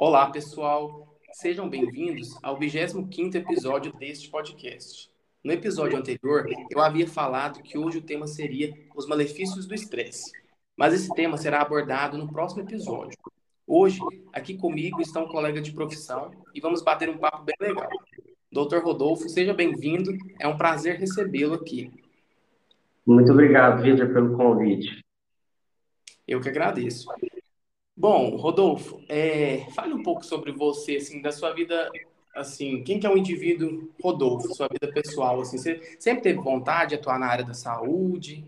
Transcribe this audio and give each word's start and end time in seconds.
Olá, 0.00 0.30
pessoal. 0.30 1.18
Sejam 1.32 1.68
bem-vindos 1.68 2.38
ao 2.40 2.56
25º 2.56 3.34
episódio 3.34 3.92
deste 3.94 4.30
podcast. 4.30 5.10
No 5.42 5.52
episódio 5.52 5.98
anterior, 5.98 6.46
eu 6.70 6.80
havia 6.80 7.08
falado 7.08 7.60
que 7.64 7.76
hoje 7.76 7.98
o 7.98 8.02
tema 8.02 8.28
seria 8.28 8.72
os 8.94 9.08
malefícios 9.08 9.66
do 9.66 9.74
estresse, 9.74 10.30
mas 10.76 10.94
esse 10.94 11.12
tema 11.16 11.36
será 11.36 11.60
abordado 11.60 12.16
no 12.16 12.30
próximo 12.30 12.62
episódio. 12.62 13.18
Hoje, 13.66 13.98
aqui 14.32 14.56
comigo 14.56 15.00
está 15.00 15.18
um 15.18 15.26
colega 15.26 15.60
de 15.60 15.72
profissão 15.72 16.30
e 16.54 16.60
vamos 16.60 16.80
bater 16.80 17.10
um 17.10 17.18
papo 17.18 17.42
bem 17.42 17.56
legal. 17.60 17.90
Doutor 18.52 18.84
Rodolfo, 18.84 19.28
seja 19.28 19.52
bem-vindo. 19.52 20.16
É 20.38 20.46
um 20.46 20.56
prazer 20.56 21.00
recebê-lo 21.00 21.54
aqui. 21.54 21.90
Muito 23.04 23.32
obrigado, 23.32 23.82
Vitor, 23.82 24.12
pelo 24.12 24.36
convite. 24.36 25.04
Eu 26.24 26.40
que 26.40 26.48
agradeço. 26.48 27.08
Bom, 28.00 28.36
Rodolfo, 28.36 29.02
é, 29.08 29.66
fale 29.74 29.92
um 29.92 30.04
pouco 30.04 30.24
sobre 30.24 30.52
você, 30.52 30.98
assim, 30.98 31.20
da 31.20 31.32
sua 31.32 31.52
vida, 31.52 31.90
assim, 32.32 32.84
quem 32.84 33.00
que 33.00 33.06
é 33.08 33.10
o 33.10 33.18
indivíduo 33.18 33.90
Rodolfo, 34.00 34.54
sua 34.54 34.68
vida 34.68 34.86
pessoal, 34.92 35.40
assim, 35.40 35.58
você 35.58 35.80
sempre 35.98 36.22
teve 36.22 36.38
vontade 36.38 36.90
de 36.90 36.94
atuar 36.94 37.18
na 37.18 37.26
área 37.26 37.44
da 37.44 37.54
saúde? 37.54 38.44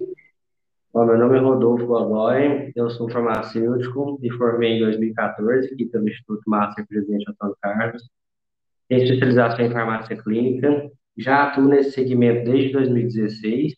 Bom, 0.94 1.04
meu 1.04 1.18
nome 1.18 1.36
é 1.36 1.40
Rodolfo 1.40 1.84
Godoy, 1.84 2.70
eu 2.76 2.90
sou 2.90 3.10
farmacêutico, 3.10 4.20
me 4.22 4.30
formei 4.30 4.76
em 4.76 4.80
2014 4.82 5.74
aqui 5.74 5.84
pelo 5.86 6.08
Instituto 6.08 6.42
Master 6.46 6.86
Presidente 6.86 7.28
Antônio 7.28 7.56
Carlos, 7.60 8.08
tenho 8.88 9.02
especialização 9.02 9.64
em 9.64 9.72
farmácia 9.72 10.16
clínica, 10.16 10.88
já 11.18 11.48
atuo 11.48 11.64
nesse 11.64 11.90
segmento 11.90 12.48
desde 12.48 12.72
2016, 12.72 13.74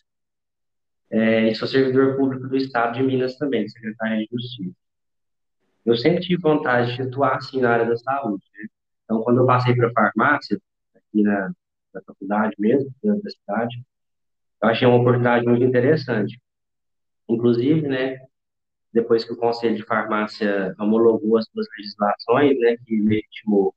é, 1.11 1.49
e 1.49 1.55
sou 1.55 1.67
servidor 1.67 2.19
público 2.19 2.47
do 2.47 2.57
Estado 2.59 2.99
de 2.99 3.03
Minas 3.03 3.39
também, 3.39 3.67
secretário 3.67 4.19
de 4.19 4.29
Justiça 4.31 4.82
eu 5.85 5.97
sempre 5.97 6.21
tive 6.21 6.41
vontade 6.41 6.95
de 6.95 7.03
atuar 7.03 7.37
assim 7.37 7.61
na 7.61 7.71
área 7.71 7.87
da 7.87 7.97
saúde. 7.97 8.45
Né? 8.55 8.69
Então, 9.05 9.23
quando 9.23 9.39
eu 9.41 9.47
passei 9.47 9.75
para 9.75 9.93
farmácia, 9.93 10.61
aqui 10.95 11.23
na, 11.23 11.53
na 11.93 12.03
faculdade 12.07 12.55
mesmo, 12.59 12.91
dentro 13.03 13.23
da 13.23 13.31
cidade, 13.31 13.85
eu 14.63 14.69
achei 14.69 14.87
uma 14.87 14.99
oportunidade 14.99 15.45
muito 15.45 15.65
interessante. 15.65 16.41
Inclusive, 17.29 17.89
né, 17.89 18.19
depois 18.93 19.25
que 19.25 19.33
o 19.33 19.37
Conselho 19.37 19.77
de 19.77 19.85
Farmácia 19.85 20.75
homologou 20.79 21.37
as 21.37 21.47
suas 21.47 21.67
legislações, 21.77 22.59
né, 22.59 22.77
que 22.85 23.01
legitimou 23.01 23.75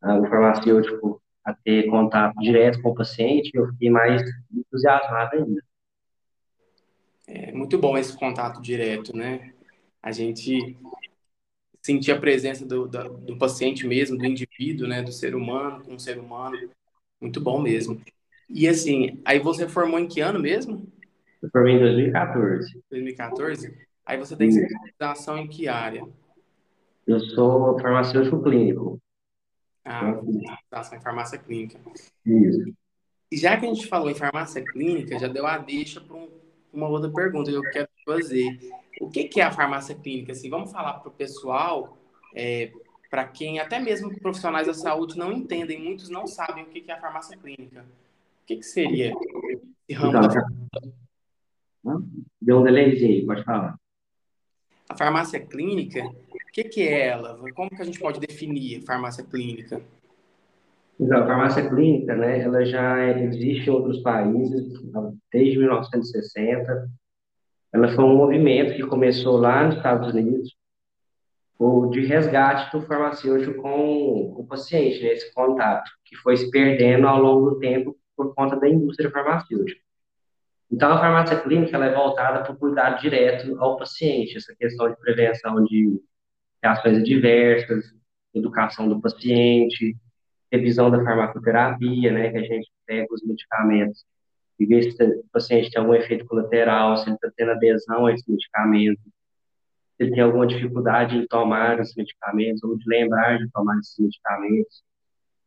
ah, 0.00 0.16
o 0.16 0.26
farmacêutico 0.28 1.20
a 1.44 1.52
ter 1.52 1.88
contato 1.88 2.34
direto 2.40 2.80
com 2.82 2.90
o 2.90 2.94
paciente, 2.94 3.50
eu 3.54 3.66
fiquei 3.68 3.90
mais 3.90 4.22
entusiasmado 4.52 5.36
ainda. 5.36 5.62
É 7.26 7.52
muito 7.52 7.78
bom 7.78 7.96
esse 7.98 8.16
contato 8.16 8.60
direto, 8.60 9.14
né? 9.14 9.52
A 10.02 10.12
gente 10.12 10.76
sentir 11.88 12.12
a 12.12 12.20
presença 12.20 12.66
do, 12.66 12.86
do, 12.86 13.08
do, 13.16 13.38
paciente 13.38 13.86
mesmo, 13.86 14.18
do 14.18 14.26
indivíduo, 14.26 14.86
né, 14.86 15.02
do 15.02 15.10
ser 15.10 15.34
humano 15.34 15.82
com 15.82 15.94
o 15.94 15.98
ser 15.98 16.18
humano. 16.18 16.70
Muito 17.18 17.40
bom 17.40 17.58
mesmo. 17.62 17.98
E 18.46 18.68
assim, 18.68 19.22
aí 19.24 19.38
você 19.38 19.66
formou 19.66 19.98
em 19.98 20.06
que 20.06 20.20
ano 20.20 20.38
mesmo? 20.38 20.86
Eu 21.42 21.48
formei 21.50 21.76
em 21.76 21.78
2014. 21.78 22.78
2014? 22.90 23.74
Aí 24.04 24.18
você 24.18 24.36
tem 24.36 24.48
especialização 24.48 25.38
em 25.38 25.48
que 25.48 25.66
área? 25.66 26.06
Eu 27.06 27.20
sou 27.20 27.78
farmacêutico 27.80 28.42
clínico. 28.42 29.00
Ah, 29.82 30.10
especialização 30.10 30.98
em 30.98 31.00
farmácia 31.00 31.38
clínica. 31.38 31.80
Isso. 32.26 32.74
E 33.32 33.36
já 33.38 33.56
que 33.56 33.64
a 33.64 33.68
gente 33.72 33.86
falou 33.86 34.10
em 34.10 34.14
farmácia 34.14 34.62
clínica, 34.62 35.18
já 35.18 35.28
deu 35.28 35.46
a 35.46 35.56
deixa 35.56 36.02
para 36.02 36.16
um, 36.16 36.28
uma 36.70 36.86
outra 36.86 37.10
pergunta 37.10 37.50
que 37.50 37.56
eu 37.56 37.62
quero 37.62 37.88
fazer 38.04 38.58
o 39.00 39.10
que, 39.10 39.24
que 39.24 39.40
é 39.40 39.44
a 39.44 39.52
farmácia 39.52 39.94
clínica? 39.94 40.32
Assim, 40.32 40.50
vamos 40.50 40.72
falar 40.72 40.94
para 40.94 41.08
o 41.08 41.12
pessoal, 41.12 41.96
é, 42.34 42.72
para 43.10 43.24
quem, 43.24 43.58
até 43.58 43.78
mesmo 43.78 44.18
profissionais 44.20 44.66
da 44.66 44.74
saúde, 44.74 45.18
não 45.18 45.32
entendem, 45.32 45.82
muitos 45.82 46.08
não 46.08 46.26
sabem 46.26 46.64
o 46.64 46.66
que, 46.66 46.80
que 46.80 46.90
é 46.90 46.94
a 46.94 47.00
farmácia 47.00 47.36
clínica. 47.36 47.82
O 48.42 48.46
que, 48.46 48.56
que 48.56 48.62
seria 48.64 49.12
esse 49.88 49.98
ramo 49.98 50.18
então, 50.18 50.28
da... 51.84 52.00
Deu 52.40 52.60
um 52.60 52.64
delayzinho, 52.64 53.26
pode 53.26 53.44
falar. 53.44 53.78
A 54.88 54.96
farmácia 54.96 55.40
clínica, 55.40 56.04
o 56.04 56.52
que, 56.52 56.64
que 56.64 56.82
é 56.82 57.08
ela? 57.08 57.38
Como 57.54 57.70
que 57.70 57.82
a 57.82 57.84
gente 57.84 58.00
pode 58.00 58.20
definir 58.20 58.82
a 58.82 58.86
farmácia 58.86 59.24
clínica? 59.24 59.82
Então, 60.98 61.22
a 61.22 61.26
farmácia 61.26 61.68
clínica, 61.68 62.16
né, 62.16 62.40
ela 62.40 62.64
já 62.64 63.06
existe 63.20 63.68
em 63.68 63.72
outros 63.72 64.00
países 64.00 64.72
desde 65.30 65.58
1960 65.58 66.90
ela 67.72 67.88
foi 67.88 68.04
um 68.04 68.16
movimento 68.16 68.74
que 68.74 68.86
começou 68.86 69.36
lá 69.36 69.64
nos 69.64 69.76
Estados 69.76 70.14
Unidos, 70.14 70.56
o 71.58 71.86
de 71.86 72.06
resgate 72.06 72.70
do 72.70 72.86
farmacêutico 72.86 73.60
com 73.60 74.34
o 74.36 74.46
paciente, 74.46 75.02
né, 75.02 75.12
esse 75.12 75.32
contato, 75.34 75.90
que 76.04 76.16
foi 76.16 76.36
se 76.36 76.50
perdendo 76.50 77.06
ao 77.06 77.20
longo 77.20 77.50
do 77.50 77.58
tempo 77.58 77.96
por 78.16 78.34
conta 78.34 78.56
da 78.56 78.68
indústria 78.68 79.10
farmacêutica. 79.10 79.80
Então, 80.70 80.92
a 80.92 80.98
farmácia 80.98 81.40
clínica 81.40 81.76
ela 81.76 81.86
é 81.86 81.94
voltada 81.94 82.42
para 82.42 82.52
o 82.52 82.56
cuidado 82.56 83.00
direto 83.00 83.58
ao 83.58 83.76
paciente, 83.76 84.36
essa 84.36 84.54
questão 84.54 84.88
de 84.88 84.96
prevenção 84.96 85.64
de 85.64 86.00
reações 86.62 86.98
adversas, 86.98 87.92
educação 88.34 88.88
do 88.88 89.00
paciente, 89.00 89.96
revisão 90.52 90.90
da 90.90 91.02
farmacoterapia, 91.02 92.12
né, 92.12 92.30
que 92.30 92.38
a 92.38 92.42
gente 92.42 92.70
pega 92.86 93.06
os 93.12 93.22
medicamentos 93.24 94.04
e 94.58 94.66
ver 94.66 94.92
se 94.92 95.02
o 95.02 95.24
paciente 95.32 95.70
tem 95.70 95.80
algum 95.80 95.94
efeito 95.94 96.26
colateral, 96.26 96.96
se 96.96 97.08
ele 97.08 97.14
está 97.14 97.30
tendo 97.36 97.52
adesão 97.52 98.06
a 98.06 98.12
esse 98.12 98.30
medicamento, 98.30 99.00
se 99.96 100.02
ele 100.02 100.12
tem 100.12 100.20
alguma 100.22 100.46
dificuldade 100.46 101.16
em 101.16 101.26
tomar 101.26 101.78
esses 101.78 101.94
medicamentos 101.94 102.62
ou 102.64 102.76
de 102.76 102.84
lembrar 102.88 103.38
de 103.38 103.48
tomar 103.50 103.78
esses 103.78 103.98
medicamentos. 103.98 104.82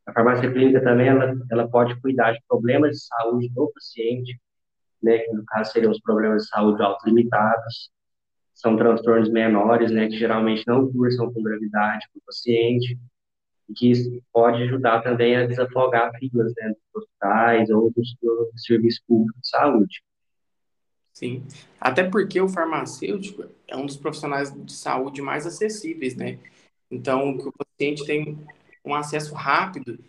A 0.06 0.14
farmácia 0.14 0.52
clínica 0.52 0.82
também 0.82 1.08
ela, 1.08 1.34
ela 1.52 1.70
pode 1.70 2.00
cuidar 2.02 2.32
de 2.32 2.40
problemas 2.48 2.92
de 2.92 3.04
saúde 3.06 3.50
do 3.50 3.72
paciente, 3.74 4.40
né, 5.02 5.20
que 5.20 5.32
no 5.34 5.44
caso 5.46 5.72
seriam 5.72 5.92
os 5.92 6.02
problemas 6.02 6.44
de 6.44 6.50
saúde 6.50 6.82
autolimitados, 6.82 7.92
são 8.54 8.78
transtornos 8.78 9.30
menores, 9.30 9.92
né, 9.92 10.08
que 10.08 10.18
geralmente 10.18 10.64
não 10.68 10.92
cursam 10.92 11.32
com 11.34 11.42
gravidade 11.42 12.08
para 12.12 12.20
o 12.20 12.24
paciente, 12.26 12.98
que 13.76 14.22
pode 14.32 14.64
ajudar 14.64 15.02
também 15.02 15.36
a 15.36 15.46
desafogar 15.46 16.12
filas 16.20 16.54
né, 16.58 16.70
dos 16.70 17.04
hospitais 17.04 17.70
ou 17.70 17.92
dos, 17.92 18.16
dos 18.22 18.64
serviços 18.64 19.02
públicos 19.08 19.42
de 19.42 19.50
saúde. 19.50 20.04
Sim, 21.14 21.44
até 21.80 22.04
porque 22.04 22.40
o 22.42 22.50
farmacêutico 22.50 23.46
é 23.68 23.76
um 23.76 23.86
dos 23.86 23.98
profissionais 23.98 24.52
de 24.54 24.74
saúde 24.74 25.22
mais 25.22 25.46
acessíveis, 25.46 26.16
né? 26.16 26.40
Então, 26.90 27.38
que 27.38 27.48
o 27.48 27.54
paciente 27.54 28.06
tem 28.06 28.38
um 28.84 28.96
acesso 28.96 29.34
rápido 29.34 30.00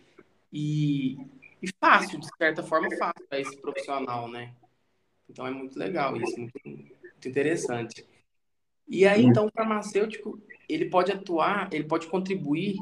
e, 0.53 1.19
e 1.62 1.69
fácil, 1.79 2.19
de 2.19 2.29
certa 2.37 2.62
forma, 2.62 2.89
fácil 2.97 3.27
para 3.29 3.41
esse 3.41 3.56
profissional, 3.61 4.29
né? 4.29 4.55
Então, 5.29 5.47
é 5.47 5.50
muito 5.50 5.79
legal 5.79 6.17
isso, 6.17 6.39
muito, 6.39 6.59
muito 6.65 7.29
interessante. 7.29 8.05
E 8.89 9.06
aí, 9.06 9.25
então, 9.25 9.47
o 9.47 9.53
farmacêutico, 9.53 10.41
ele 10.69 10.87
pode 10.87 11.12
atuar, 11.12 11.73
ele 11.73 11.84
pode 11.84 12.06
contribuir 12.06 12.77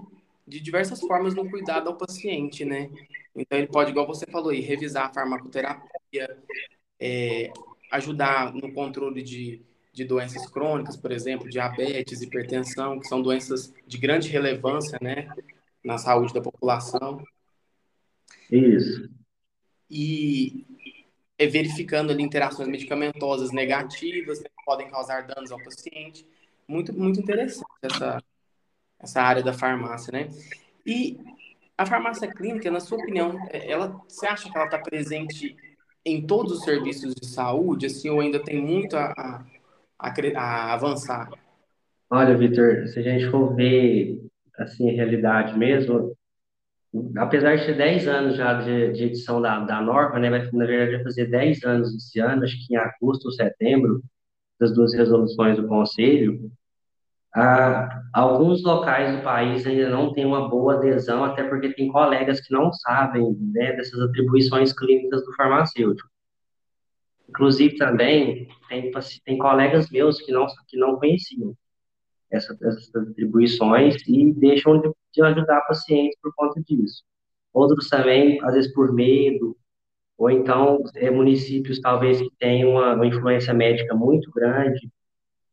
de 0.51 0.61
diversas 0.61 1.01
formas 1.01 1.35
no 1.35 1.49
cuidado 1.49 1.89
ao 1.89 1.97
paciente, 1.97 2.65
né? 2.65 2.91
Então, 3.35 3.57
ele 3.57 3.69
pode, 3.69 3.91
igual 3.91 4.07
você 4.07 4.27
falou 4.27 4.51
aí, 4.51 4.61
revisar 4.61 5.07
a 5.07 5.13
farmacoterapia, 5.13 6.37
é, 6.99 7.53
ajudar 7.93 8.53
no 8.53 8.73
controle 8.73 9.23
de, 9.23 9.63
de 9.93 10.05
doenças 10.05 10.47
crônicas, 10.51 10.97
por 10.97 11.13
exemplo, 11.13 11.49
diabetes, 11.49 12.21
hipertensão, 12.21 12.99
que 12.99 13.07
são 13.07 13.23
doenças 13.23 13.73
de 13.87 13.97
grande 13.97 14.29
relevância, 14.29 14.99
né, 15.01 15.29
na 15.85 15.97
saúde 15.97 16.35
da 16.35 16.41
população. 16.43 17.25
Isso. 18.51 19.09
E 19.89 20.67
é 21.39 21.47
verificando 21.47 22.11
ali 22.11 22.23
interações 22.23 22.69
medicamentosas 22.69 23.53
negativas, 23.53 24.41
que 24.41 24.51
podem 24.65 24.91
causar 24.91 25.27
danos 25.27 25.51
ao 25.51 25.63
paciente. 25.63 26.27
Muito, 26.69 26.93
muito 26.93 27.21
interessante 27.21 27.65
essa, 27.83 28.23
essa 29.03 29.23
área 29.23 29.43
da 29.43 29.53
farmácia, 29.53 30.13
né? 30.13 30.29
E 30.87 31.19
a 31.77 31.87
farmácia 31.87 32.29
clínica, 32.29 32.71
na 32.71 32.81
sua 32.81 32.99
opinião, 32.99 33.39
é, 33.51 33.71
ela, 33.71 34.01
você 34.07 34.27
acha 34.27 34.51
que 34.51 34.57
ela 34.57 34.67
está 34.67 34.79
presente 34.79 35.57
em 36.05 36.27
todos 36.27 36.53
os 36.53 36.65
serviços 36.65 37.15
de 37.15 37.27
saúde, 37.27 37.87
assim, 37.87 38.09
ou 38.11 38.21
ainda 38.21 38.43
tem 38.43 38.61
muito 38.61 38.97
a, 38.97 39.45
a, 39.99 40.13
a 40.37 40.73
avançar? 40.75 41.31
Olha, 42.11 42.37
Vitor, 42.37 42.87
se 42.89 42.99
a 42.99 43.03
gente 43.03 43.31
for 43.31 43.55
ver, 43.55 44.21
assim, 44.59 44.91
a 44.91 44.93
realidade 44.93 45.59
mesmo, 45.59 46.15
apesar 47.17 47.57
de 47.57 47.67
ter 47.67 47.77
10 47.77 48.09
anos 48.09 48.37
já 48.37 48.55
de, 48.61 48.93
de 48.93 49.05
edição 49.05 49.41
da, 49.41 49.61
da 49.61 49.81
norma, 49.81 50.19
né, 50.19 50.29
vai, 50.29 50.51
na 50.53 50.67
verdade 50.67 50.97
vai 50.97 51.05
fazer 51.05 51.27
10 51.27 51.65
anos 51.65 51.95
esse 51.95 52.19
ano, 52.19 52.45
acho 52.45 52.57
que 52.67 52.75
em 52.75 52.77
agosto 52.77 53.27
ou 53.27 53.33
setembro, 53.33 54.03
das 54.59 54.75
duas 54.75 54.93
resoluções 54.93 55.57
do 55.57 55.67
Conselho, 55.67 56.51
ah, 57.35 58.03
alguns 58.13 58.63
locais 58.65 59.17
do 59.17 59.23
país 59.23 59.67
ainda 59.67 59.89
não 59.89 60.13
têm 60.13 60.27
uma 60.27 60.49
boa 60.49 60.75
adesão, 60.75 61.25
até 61.25 61.45
porque 61.45 61.73
tem 61.75 61.89
colegas 61.89 62.41
que 62.41 62.53
não 62.53 62.73
sabem 62.73 63.37
né, 63.53 63.73
dessas 63.75 64.01
atribuições 64.01 64.73
clínicas 64.73 65.25
do 65.25 65.33
farmacêutico. 65.35 66.09
Inclusive, 67.29 67.77
também, 67.77 68.49
tem, 68.69 68.91
tem 69.25 69.39
colegas 69.39 69.89
meus 69.91 70.21
que 70.21 70.33
não, 70.33 70.47
que 70.69 70.77
não 70.77 70.97
conheciam. 70.97 71.55
essas, 72.31 72.61
essas 72.63 72.95
atribuições 72.95 73.97
e 74.09 74.33
deixam 74.35 74.81
de, 74.81 74.91
de 75.13 75.23
ajudar 75.23 75.61
pacientes 75.63 76.19
por 76.21 76.33
conta 76.35 76.61
disso. 76.63 77.05
Outros 77.53 77.89
também, 77.89 78.41
às 78.45 78.55
vezes 78.55 78.73
por 78.73 78.93
medo, 78.93 79.57
ou 80.19 80.31
então 80.31 80.83
é, 80.97 81.11
municípios 81.11 81.81
talvez 81.81 82.21
que 82.21 82.31
tenham 82.39 82.73
uma, 82.73 82.95
uma, 82.95 83.07
influência 83.07 83.55
médica 83.55 83.95
muito 83.95 84.31
grande, 84.33 84.91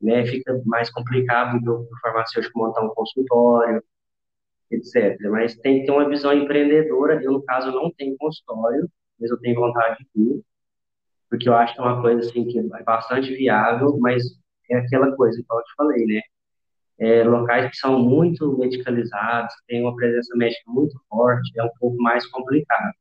né, 0.01 0.25
fica 0.25 0.61
mais 0.65 0.89
complicado 0.91 1.59
do, 1.61 1.79
do 1.79 1.99
farmacêutico 2.01 2.59
montar 2.59 2.83
um 2.83 2.89
consultório, 2.89 3.83
etc. 4.71 5.17
Mas 5.31 5.55
tem 5.57 5.81
que 5.81 5.85
ter 5.85 5.91
uma 5.91 6.07
visão 6.09 6.33
empreendedora. 6.33 7.21
Eu, 7.23 7.33
no 7.33 7.43
caso, 7.43 7.71
não 7.71 7.91
tenho 7.91 8.17
consultório, 8.17 8.89
mas 9.19 9.31
eu 9.31 9.39
tenho 9.39 9.55
vontade 9.59 9.97
de 9.99 10.05
ter, 10.13 10.41
porque 11.29 11.49
eu 11.49 11.55
acho 11.55 11.73
que 11.73 11.81
é 11.81 11.83
uma 11.83 12.01
coisa 12.01 12.27
assim 12.27 12.45
que 12.47 12.59
é 12.59 12.83
bastante 12.83 13.33
viável, 13.35 13.97
mas 13.99 14.23
é 14.69 14.77
aquela 14.77 15.15
coisa 15.15 15.37
que 15.37 15.53
eu 15.53 15.63
te 15.63 15.73
falei, 15.75 16.05
né? 16.05 16.21
É, 16.99 17.23
locais 17.23 17.69
que 17.69 17.77
são 17.77 17.99
muito 17.99 18.57
medicalizados, 18.57 19.53
tem 19.67 19.81
uma 19.81 19.95
presença 19.95 20.35
médica 20.35 20.63
muito 20.67 20.99
forte, 21.09 21.51
é 21.59 21.63
um 21.63 21.69
pouco 21.79 21.97
mais 22.01 22.25
complicado, 22.27 22.93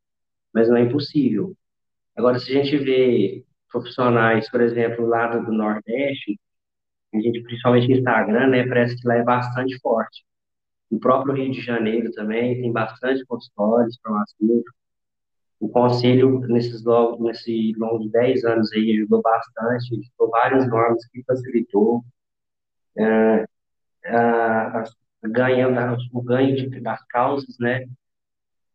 mas 0.54 0.68
não 0.68 0.76
é 0.76 0.82
impossível. 0.82 1.54
Agora, 2.16 2.38
se 2.38 2.50
a 2.50 2.62
gente 2.62 2.76
vê 2.78 3.44
profissionais, 3.70 4.50
por 4.50 4.60
exemplo, 4.60 5.06
lá 5.06 5.28
do, 5.28 5.46
do 5.46 5.52
Nordeste, 5.52 6.38
a 7.18 7.20
gente, 7.20 7.42
principalmente 7.42 7.88
no 7.88 7.96
Instagram, 7.96 8.48
né, 8.48 8.66
parece 8.66 8.96
que 8.96 9.06
lá 9.06 9.16
é 9.16 9.22
bastante 9.22 9.78
forte. 9.80 10.24
No 10.90 11.00
próprio 11.00 11.34
Rio 11.34 11.52
de 11.52 11.60
Janeiro 11.60 12.10
também 12.12 12.60
tem 12.60 12.72
bastante 12.72 13.24
consultórios 13.26 13.98
farmacêuticos. 14.02 14.74
O 15.58 15.68
conselho, 15.68 16.40
nesses 16.40 16.84
longos, 16.84 17.20
nesse 17.20 17.72
longos 17.78 18.10
10 18.12 18.44
anos 18.44 18.72
aí, 18.72 18.92
ajudou 18.96 19.22
bastante, 19.22 19.94
editou 19.94 20.30
várias 20.30 20.68
normas 20.68 21.04
que 21.06 21.22
facilitou. 21.24 22.04
É, 22.98 23.46
a, 24.06 24.80
a, 24.80 25.28
ganha, 25.28 25.68
o 26.12 26.22
ganho 26.22 26.56
de, 26.56 26.80
das 26.80 27.02
causas, 27.06 27.56
né, 27.58 27.84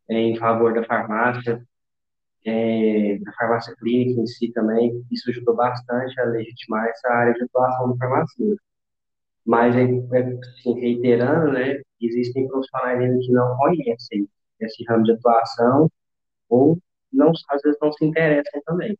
em 0.08 0.36
favor 0.36 0.74
da 0.74 0.84
farmácia, 0.84 1.62
é, 2.44 3.18
da 3.18 3.32
farmácia 3.32 3.74
clínica 3.76 4.20
em 4.20 4.26
si 4.26 4.50
também, 4.52 5.04
isso 5.10 5.30
ajudou 5.30 5.54
bastante 5.54 6.18
a 6.20 6.24
legitimar 6.24 6.86
essa 6.88 7.08
área 7.08 7.34
de 7.34 7.44
atuação 7.44 7.88
do 7.90 7.96
farmacêutico. 7.96 8.62
Mas, 9.44 9.74
é, 9.76 9.82
assim, 9.82 10.80
reiterando, 10.80 11.52
né, 11.52 11.80
existem 12.00 12.46
profissionais 12.48 13.00
ainda 13.00 13.18
que 13.18 13.32
não 13.32 13.56
conhecem 13.56 14.28
esse 14.60 14.84
ramo 14.84 15.04
de 15.04 15.12
atuação 15.12 15.90
ou 16.48 16.78
não, 17.12 17.32
às 17.50 17.62
vezes 17.62 17.78
não 17.80 17.92
se 17.92 18.04
interessam 18.04 18.62
também. 18.64 18.96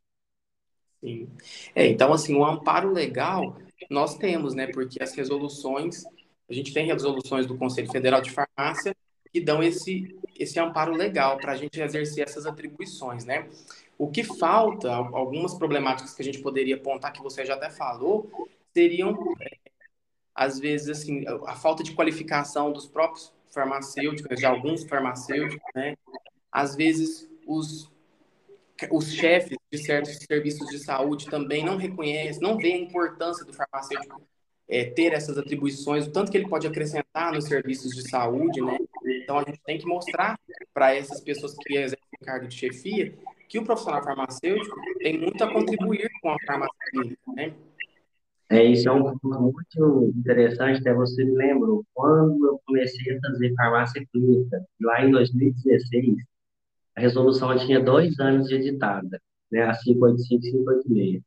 Sim. 0.99 1.27
É, 1.75 1.87
então, 1.87 2.13
assim, 2.13 2.35
o 2.35 2.45
amparo 2.45 2.91
legal 2.91 3.57
nós 3.89 4.17
temos, 4.17 4.53
né, 4.53 4.67
porque 4.67 5.01
as 5.01 5.13
resoluções, 5.13 6.03
a 6.49 6.53
gente 6.53 6.73
tem 6.73 6.85
resoluções 6.85 7.45
do 7.45 7.57
Conselho 7.57 7.91
Federal 7.91 8.21
de 8.21 8.31
Farmácia 8.31 8.95
que 9.33 9.41
dão 9.41 9.63
esse, 9.63 10.15
esse 10.37 10.59
amparo 10.59 10.93
legal 10.93 11.37
para 11.37 11.53
a 11.53 11.55
gente 11.55 11.81
exercer 11.81 12.23
essas 12.23 12.45
atribuições, 12.45 13.25
né? 13.25 13.49
O 13.97 14.07
que 14.07 14.23
falta, 14.23 14.93
algumas 14.93 15.55
problemáticas 15.55 16.13
que 16.13 16.21
a 16.21 16.25
gente 16.25 16.39
poderia 16.39 16.75
apontar, 16.75 17.11
que 17.11 17.21
você 17.21 17.43
já 17.43 17.55
até 17.55 17.71
falou, 17.71 18.29
seriam, 18.71 19.17
é, 19.41 19.57
às 20.35 20.59
vezes, 20.59 20.89
assim, 20.89 21.25
a 21.47 21.55
falta 21.55 21.83
de 21.83 21.93
qualificação 21.93 22.71
dos 22.71 22.87
próprios 22.87 23.33
farmacêuticos, 23.49 24.37
de 24.37 24.45
alguns 24.45 24.83
farmacêuticos, 24.83 25.67
né? 25.73 25.97
Às 26.51 26.75
vezes, 26.75 27.27
os, 27.47 27.91
os 28.91 29.11
chefes 29.13 29.57
de 29.71 29.77
certos 29.79 30.15
serviços 30.17 30.69
de 30.69 30.77
saúde 30.77 31.25
também 31.25 31.65
não 31.65 31.75
reconhecem, 31.75 32.39
não 32.39 32.55
veem 32.57 32.75
a 32.75 32.89
importância 32.89 33.43
do 33.43 33.53
farmacêutico 33.53 34.21
é, 34.67 34.85
ter 34.85 35.13
essas 35.13 35.37
atribuições, 35.37 36.07
o 36.07 36.11
tanto 36.11 36.31
que 36.31 36.37
ele 36.37 36.47
pode 36.47 36.67
acrescentar 36.67 37.31
nos 37.33 37.45
serviços 37.45 37.95
de 37.95 38.07
saúde, 38.09 38.61
né? 38.61 38.77
Então 39.23 39.39
a 39.39 39.43
gente 39.43 39.59
tem 39.65 39.77
que 39.77 39.85
mostrar 39.85 40.37
para 40.73 40.93
essas 40.93 41.21
pessoas 41.21 41.55
que 41.55 41.77
exercem 41.77 41.97
o 42.21 42.25
cargo 42.25 42.47
de 42.47 42.55
chefia 42.55 43.17
que 43.47 43.57
o 43.57 43.63
profissional 43.63 44.03
farmacêutico 44.03 44.75
tem 44.99 45.19
muito 45.19 45.43
a 45.43 45.51
contribuir 45.51 46.09
com 46.21 46.29
a 46.29 46.37
farmácia 46.45 46.75
clínica, 46.91 47.21
né? 47.33 47.53
É, 48.49 48.63
isso 48.63 48.87
é 48.87 48.91
um 48.91 49.17
ponto 49.17 49.41
muito 49.41 50.13
interessante, 50.15 50.79
até 50.79 50.93
você 50.93 51.23
me 51.23 51.35
lembrou, 51.35 51.83
quando 51.93 52.45
eu 52.45 52.59
comecei 52.65 53.15
a 53.15 53.19
fazer 53.21 53.53
farmácia 53.55 54.05
clínica, 54.11 54.63
lá 54.81 55.03
em 55.03 55.11
2016, 55.11 56.17
a 56.95 57.01
resolução 57.01 57.57
tinha 57.57 57.79
dois 57.79 58.19
anos 58.19 58.47
de 58.47 58.55
editada, 58.55 59.19
né, 59.51 59.63
a 59.63 59.73
585 59.75 60.45
e 60.45 60.51
586, 60.51 61.23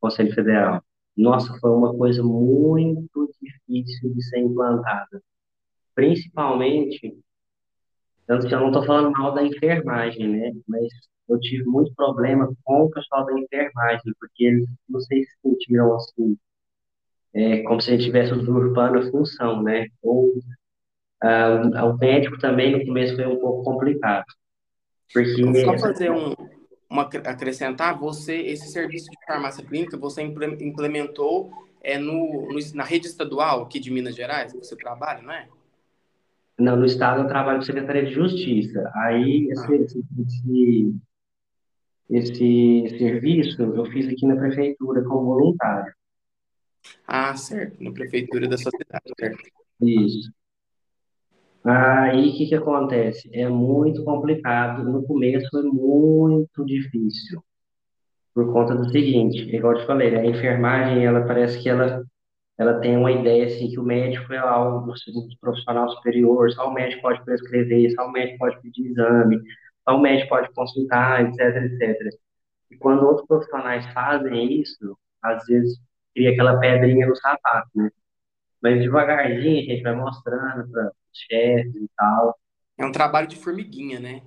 Conselho 0.00 0.34
Federal. 0.34 0.82
Nossa, 1.16 1.58
foi 1.58 1.70
uma 1.70 1.94
coisa 1.94 2.22
muito 2.22 3.30
difícil 3.42 4.14
de 4.14 4.22
ser 4.24 4.38
implantada. 4.38 5.22
Principalmente, 5.94 7.23
tanto 8.26 8.46
que 8.46 8.54
eu 8.54 8.60
não 8.60 8.68
estou 8.68 8.84
falando 8.84 9.12
mal 9.12 9.32
da 9.34 9.42
enfermagem, 9.42 10.28
né? 10.28 10.52
Mas 10.66 10.88
eu 11.28 11.38
tive 11.40 11.64
muito 11.64 11.94
problema 11.94 12.52
com 12.64 12.84
o 12.84 12.90
pessoal 12.90 13.24
da 13.26 13.38
enfermagem, 13.38 14.12
porque 14.18 14.44
eles, 14.44 14.68
não 14.88 15.00
sei 15.00 15.24
se 15.24 15.30
sentiram 15.42 15.94
assim, 15.94 16.36
é, 17.34 17.62
como 17.62 17.80
se 17.80 17.90
a 17.90 17.92
gente 17.92 18.00
estivesse 18.00 18.32
usurpando 18.32 18.98
a 18.98 19.10
função, 19.10 19.62
né? 19.62 19.86
Ou 20.02 20.32
ah, 21.22 21.86
o 21.86 21.96
médico 21.96 22.38
também 22.38 22.72
no 22.72 22.84
começo 22.84 23.16
foi 23.16 23.26
um 23.26 23.40
pouco 23.40 23.62
complicado. 23.64 24.26
Porque... 25.12 25.64
Só 25.64 25.78
fazer 25.78 26.10
um, 26.10 26.34
uma, 26.88 27.02
acrescentar, 27.02 27.98
você, 27.98 28.36
esse 28.36 28.68
serviço 28.68 29.10
de 29.10 29.16
farmácia 29.26 29.64
clínica, 29.64 29.96
você 29.96 30.22
implementou 30.22 31.50
é, 31.82 31.98
no, 31.98 32.48
no, 32.48 32.58
na 32.74 32.84
rede 32.84 33.06
estadual 33.06 33.62
aqui 33.62 33.80
de 33.80 33.90
Minas 33.90 34.14
Gerais, 34.14 34.52
que 34.52 34.58
você 34.58 34.76
trabalha, 34.76 35.22
não 35.22 35.32
é? 35.32 35.48
Não, 36.58 36.76
no 36.76 36.84
estado 36.84 37.22
eu 37.22 37.28
trabalho 37.28 37.58
com 37.58 37.64
Secretaria 37.64 38.06
de 38.06 38.12
Justiça. 38.12 38.90
Aí, 38.94 39.48
esse, 39.50 39.72
ah. 39.72 39.76
esse, 39.76 40.04
esse, 42.10 42.84
esse 42.84 42.98
serviço 42.98 43.62
eu 43.62 43.84
fiz 43.86 44.06
aqui 44.08 44.26
na 44.26 44.36
prefeitura 44.36 45.02
como 45.02 45.24
voluntário. 45.24 45.92
Ah, 47.06 47.34
certo, 47.36 47.82
na 47.82 47.92
prefeitura 47.92 48.46
da 48.46 48.58
sua 48.58 48.70
cidade, 48.70 49.12
certo. 49.18 49.42
Isso. 49.80 50.30
Aí, 51.64 52.28
o 52.28 52.36
que 52.36 52.46
que 52.46 52.54
acontece? 52.54 53.28
É 53.32 53.48
muito 53.48 54.04
complicado. 54.04 54.84
No 54.84 55.02
começo 55.04 55.48
foi 55.50 55.62
muito 55.62 56.64
difícil. 56.64 57.42
Por 58.34 58.52
conta 58.52 58.74
do 58.74 58.90
seguinte, 58.90 59.38
igual 59.54 59.74
eu 59.74 59.80
te 59.80 59.86
falei, 59.86 60.10
né, 60.10 60.20
a 60.20 60.26
enfermagem, 60.26 61.04
ela 61.06 61.26
parece 61.26 61.62
que 61.62 61.68
ela, 61.68 62.04
ela 62.56 62.80
tem 62.80 62.96
uma 62.96 63.10
ideia, 63.10 63.46
assim, 63.46 63.68
que 63.68 63.78
o 63.78 63.82
médico 63.82 64.32
é 64.32 64.38
algo, 64.38 64.90
um 64.90 65.28
profissional 65.40 65.88
superior, 65.90 66.50
só 66.52 66.68
o 66.68 66.72
médico 66.72 67.02
pode 67.02 67.24
prescrever, 67.24 67.90
só 67.92 68.06
o 68.06 68.12
médico 68.12 68.38
pode 68.38 68.60
pedir 68.60 68.86
exame, 68.86 69.40
só 69.88 69.96
o 69.96 70.00
médico 70.00 70.28
pode 70.28 70.52
consultar, 70.52 71.24
etc, 71.24 71.40
etc. 71.64 72.14
E 72.70 72.76
quando 72.76 73.04
outros 73.04 73.26
profissionais 73.26 73.84
fazem 73.92 74.60
isso, 74.60 74.96
às 75.22 75.44
vezes 75.46 75.78
cria 76.14 76.30
aquela 76.30 76.58
pedrinha 76.58 77.06
no 77.06 77.16
sapato, 77.16 77.68
né? 77.74 77.90
Mas 78.62 78.80
devagarzinho 78.80 79.60
a 79.60 79.62
gente 79.62 79.82
vai 79.82 79.94
mostrando 79.94 80.70
para 80.70 80.90
chefes 81.12 81.74
e 81.74 81.90
tal. 81.96 82.38
É 82.78 82.86
um 82.86 82.92
trabalho 82.92 83.26
de 83.26 83.36
formiguinha, 83.36 84.00
né? 84.00 84.22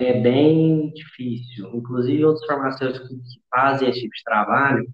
É 0.00 0.20
bem 0.20 0.90
difícil. 0.92 1.70
Inclusive, 1.74 2.24
outros 2.24 2.46
farmacêuticos 2.46 3.08
que 3.08 3.40
fazem 3.50 3.88
esse 3.88 4.00
tipo 4.00 4.14
de 4.14 4.24
trabalho, 4.24 4.88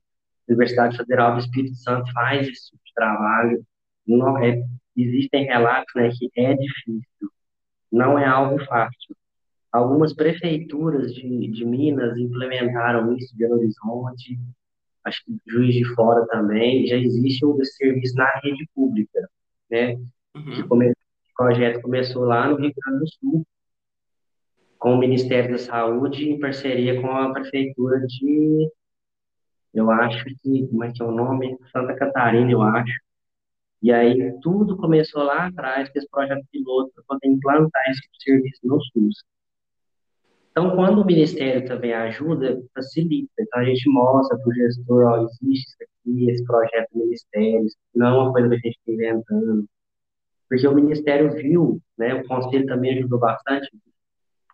Universidade 0.49 0.97
Federal 0.97 1.35
do 1.35 1.41
Espírito 1.41 1.77
Santo 1.77 2.11
faz 2.13 2.47
esse 2.49 2.71
tipo 2.71 2.83
de 2.85 2.95
trabalho. 2.95 3.65
Não 4.07 4.39
é, 4.39 4.63
existem 4.97 5.45
relatos 5.45 5.93
né, 5.95 6.11
que 6.11 6.31
é 6.37 6.55
difícil, 6.55 7.31
não 7.91 8.19
é 8.19 8.25
algo 8.25 8.65
fácil. 8.65 9.17
Algumas 9.73 10.15
prefeituras 10.15 11.13
de, 11.15 11.49
de 11.49 11.65
Minas 11.65 12.17
implementaram 12.17 13.15
isso 13.17 13.37
Belo 13.37 13.57
Horizonte, 13.57 14.39
acho 15.05 15.25
que 15.25 15.39
Juiz 15.47 15.75
de 15.75 15.85
Fora 15.95 16.27
também, 16.29 16.87
já 16.87 16.97
existe 16.97 17.45
um 17.45 17.63
serviço 17.63 18.15
na 18.17 18.31
rede 18.43 18.69
pública, 18.75 19.29
né? 19.71 19.95
Uhum. 20.35 20.53
Que 20.53 20.63
o 20.63 20.95
projeto 21.37 21.83
começou 21.83 22.25
lá 22.25 22.49
no 22.49 22.57
Rio 22.57 22.73
Grande 22.75 23.01
do 23.01 23.09
Sul, 23.09 23.47
com 24.79 24.95
o 24.95 24.99
Ministério 24.99 25.51
da 25.51 25.59
Saúde, 25.59 26.29
em 26.29 26.39
parceria 26.39 27.01
com 27.01 27.11
a 27.11 27.33
Prefeitura 27.33 28.01
de, 28.07 28.71
eu 29.79 29.91
acho 29.91 30.25
que, 30.43 30.67
como 30.69 30.85
é 30.85 30.93
que 30.93 31.03
é 31.03 31.05
o 31.05 31.13
nome? 31.13 31.57
Santa 31.73 31.95
Catarina, 31.95 32.51
eu 32.51 32.63
acho. 32.63 32.93
E 33.83 33.93
aí 33.93 34.33
tudo 34.41 34.77
começou 34.77 35.23
lá 35.23 35.47
atrás, 35.47 35.89
com 35.91 35.99
esse 35.99 36.09
projeto 36.09 36.45
piloto, 36.51 36.91
para 36.95 37.05
poder 37.09 37.29
implantar 37.29 37.83
esse 37.91 38.03
serviço 38.23 38.61
no 38.65 38.81
SUS. 38.83 39.23
Então, 40.51 40.75
quando 40.75 41.03
o 41.03 41.07
Ministério 41.07 41.67
também 41.69 41.93
ajuda, 41.93 42.59
facilita. 42.75 43.31
Então, 43.39 43.61
a 43.61 43.65
gente 43.65 43.89
mostra 43.91 44.39
para 44.39 44.49
o 44.49 44.55
gestor, 44.55 45.05
ó, 45.05 45.25
existe 45.25 45.69
isso 45.69 45.77
aqui, 45.83 46.31
esse 46.31 46.45
projeto 46.47 46.89
do 46.93 47.01
Ministério, 47.01 47.67
não 47.95 48.07
é 48.07 48.19
uma 48.19 48.33
coisa 48.33 48.49
que 48.49 48.55
a 48.55 48.59
gente 48.59 48.79
está 48.79 48.93
inventando 48.93 49.69
porque 50.49 50.67
o 50.67 50.75
Ministério 50.75 51.33
viu, 51.33 51.81
né, 51.99 52.15
o 52.15 52.27
Conselho 52.27 52.67
também 52.67 52.99
ajudou 52.99 53.19
bastante, 53.19 53.69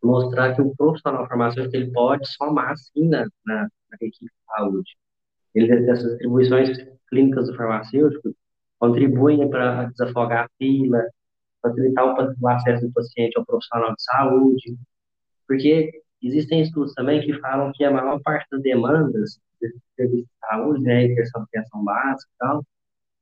mostrar 0.02 0.54
que 0.54 0.62
o 0.62 0.74
profissional 0.74 1.28
farmacêutico 1.28 1.76
ele 1.76 1.92
pode 1.92 2.26
somar, 2.28 2.76
sim, 2.76 3.08
na, 3.08 3.26
na, 3.44 3.62
na 3.62 3.96
equipe 4.00 4.24
de 4.24 4.44
saúde. 4.46 4.96
Ele, 5.54 5.90
essas 5.90 6.14
atribuições 6.14 6.70
clínicas 7.08 7.48
do 7.48 7.56
farmacêutico 7.56 8.34
contribuem 8.78 9.48
para 9.48 9.84
desafogar 9.86 10.44
a 10.44 10.48
fila, 10.58 11.02
facilitar 11.62 12.04
o, 12.04 12.48
acesso 12.48 12.86
do 12.86 12.92
paciente 12.92 13.38
ao 13.38 13.46
profissional 13.46 13.94
de 13.94 14.02
saúde, 14.02 14.76
porque 15.46 16.02
existem 16.22 16.62
estudos 16.62 16.94
também 16.94 17.20
que 17.20 17.38
falam 17.40 17.72
que 17.72 17.84
a 17.84 17.90
maior 17.90 18.20
parte 18.22 18.46
das 18.50 18.62
demandas 18.62 19.38
de 19.60 19.72
serviços 19.96 20.26
de 20.26 20.48
saúde, 20.48 20.82
né, 20.82 21.04
inserção 21.04 21.42
de 21.42 21.58
atenção 21.58 21.84
básica 21.84 22.30
e 22.34 22.38
tal, 22.38 22.64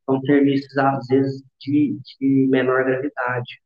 são 0.06 0.20
serviços, 0.22 0.76
às 0.78 1.06
vezes, 1.06 1.42
de, 1.60 1.99
de 2.18 2.46
menor 2.49 2.84
gravidade. 2.84 3.60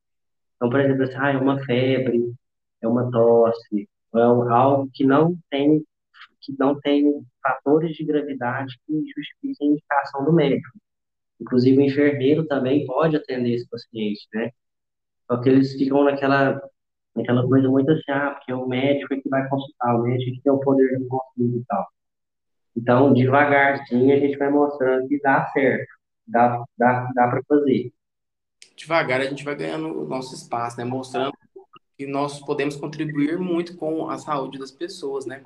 Então, 0.56 0.68
por 0.68 0.80
exemplo, 0.80 1.04
assim, 1.04 1.16
ah, 1.16 1.32
é 1.32 1.36
uma 1.36 1.64
febre, 1.64 2.34
é 2.82 2.88
uma 2.88 3.10
tosse, 3.10 3.88
é 4.14 4.20
algo 4.20 4.90
que 4.92 5.04
não 5.04 5.36
tem 5.50 5.84
que 6.44 6.54
não 6.58 6.78
tem 6.80 7.04
fatores 7.42 7.96
de 7.96 8.04
gravidade 8.04 8.78
que 8.86 9.04
justifiquem 9.16 9.68
a 9.68 9.72
indicação 9.72 10.24
do 10.24 10.32
médico. 10.32 10.68
Inclusive, 11.40 11.78
o 11.78 11.82
enfermeiro 11.82 12.46
também 12.46 12.86
pode 12.86 13.16
atender 13.16 13.54
esse 13.54 13.68
paciente, 13.68 14.26
né? 14.34 14.50
Só 15.26 15.40
que 15.40 15.48
eles 15.48 15.72
ficam 15.72 16.04
naquela, 16.04 16.60
naquela 17.14 17.46
coisa 17.46 17.68
muito 17.68 17.90
assim, 17.90 18.10
ah, 18.10 18.30
porque 18.30 18.52
é 18.52 18.54
o 18.54 18.66
médico 18.66 19.14
é 19.14 19.20
que 19.20 19.28
vai 19.28 19.48
consultar, 19.48 19.96
o 19.96 20.02
médico 20.02 20.30
é 20.30 20.34
que 20.34 20.42
tem 20.42 20.52
o 20.52 20.60
poder 20.60 20.98
de 20.98 21.06
consulta 21.06 21.58
e 21.58 21.64
tal. 21.66 21.86
Então, 22.76 23.12
devagarzinho, 23.12 24.14
a 24.14 24.18
gente 24.18 24.36
vai 24.36 24.50
mostrando 24.50 25.08
que 25.08 25.20
dá 25.20 25.46
certo, 25.52 25.86
dá, 26.26 26.64
dá, 26.76 27.10
dá 27.14 27.28
para 27.28 27.42
fazer. 27.48 27.92
Devagar 28.76 29.20
a 29.20 29.24
gente 29.24 29.44
vai 29.44 29.54
ganhando 29.54 30.02
o 30.02 30.08
nosso 30.08 30.34
espaço, 30.34 30.76
né? 30.76 30.84
Mostrando 30.84 31.32
que 31.96 32.06
nós 32.06 32.40
podemos 32.40 32.76
contribuir 32.76 33.38
muito 33.38 33.76
com 33.76 34.10
a 34.10 34.18
saúde 34.18 34.58
das 34.58 34.72
pessoas, 34.72 35.26
né? 35.26 35.42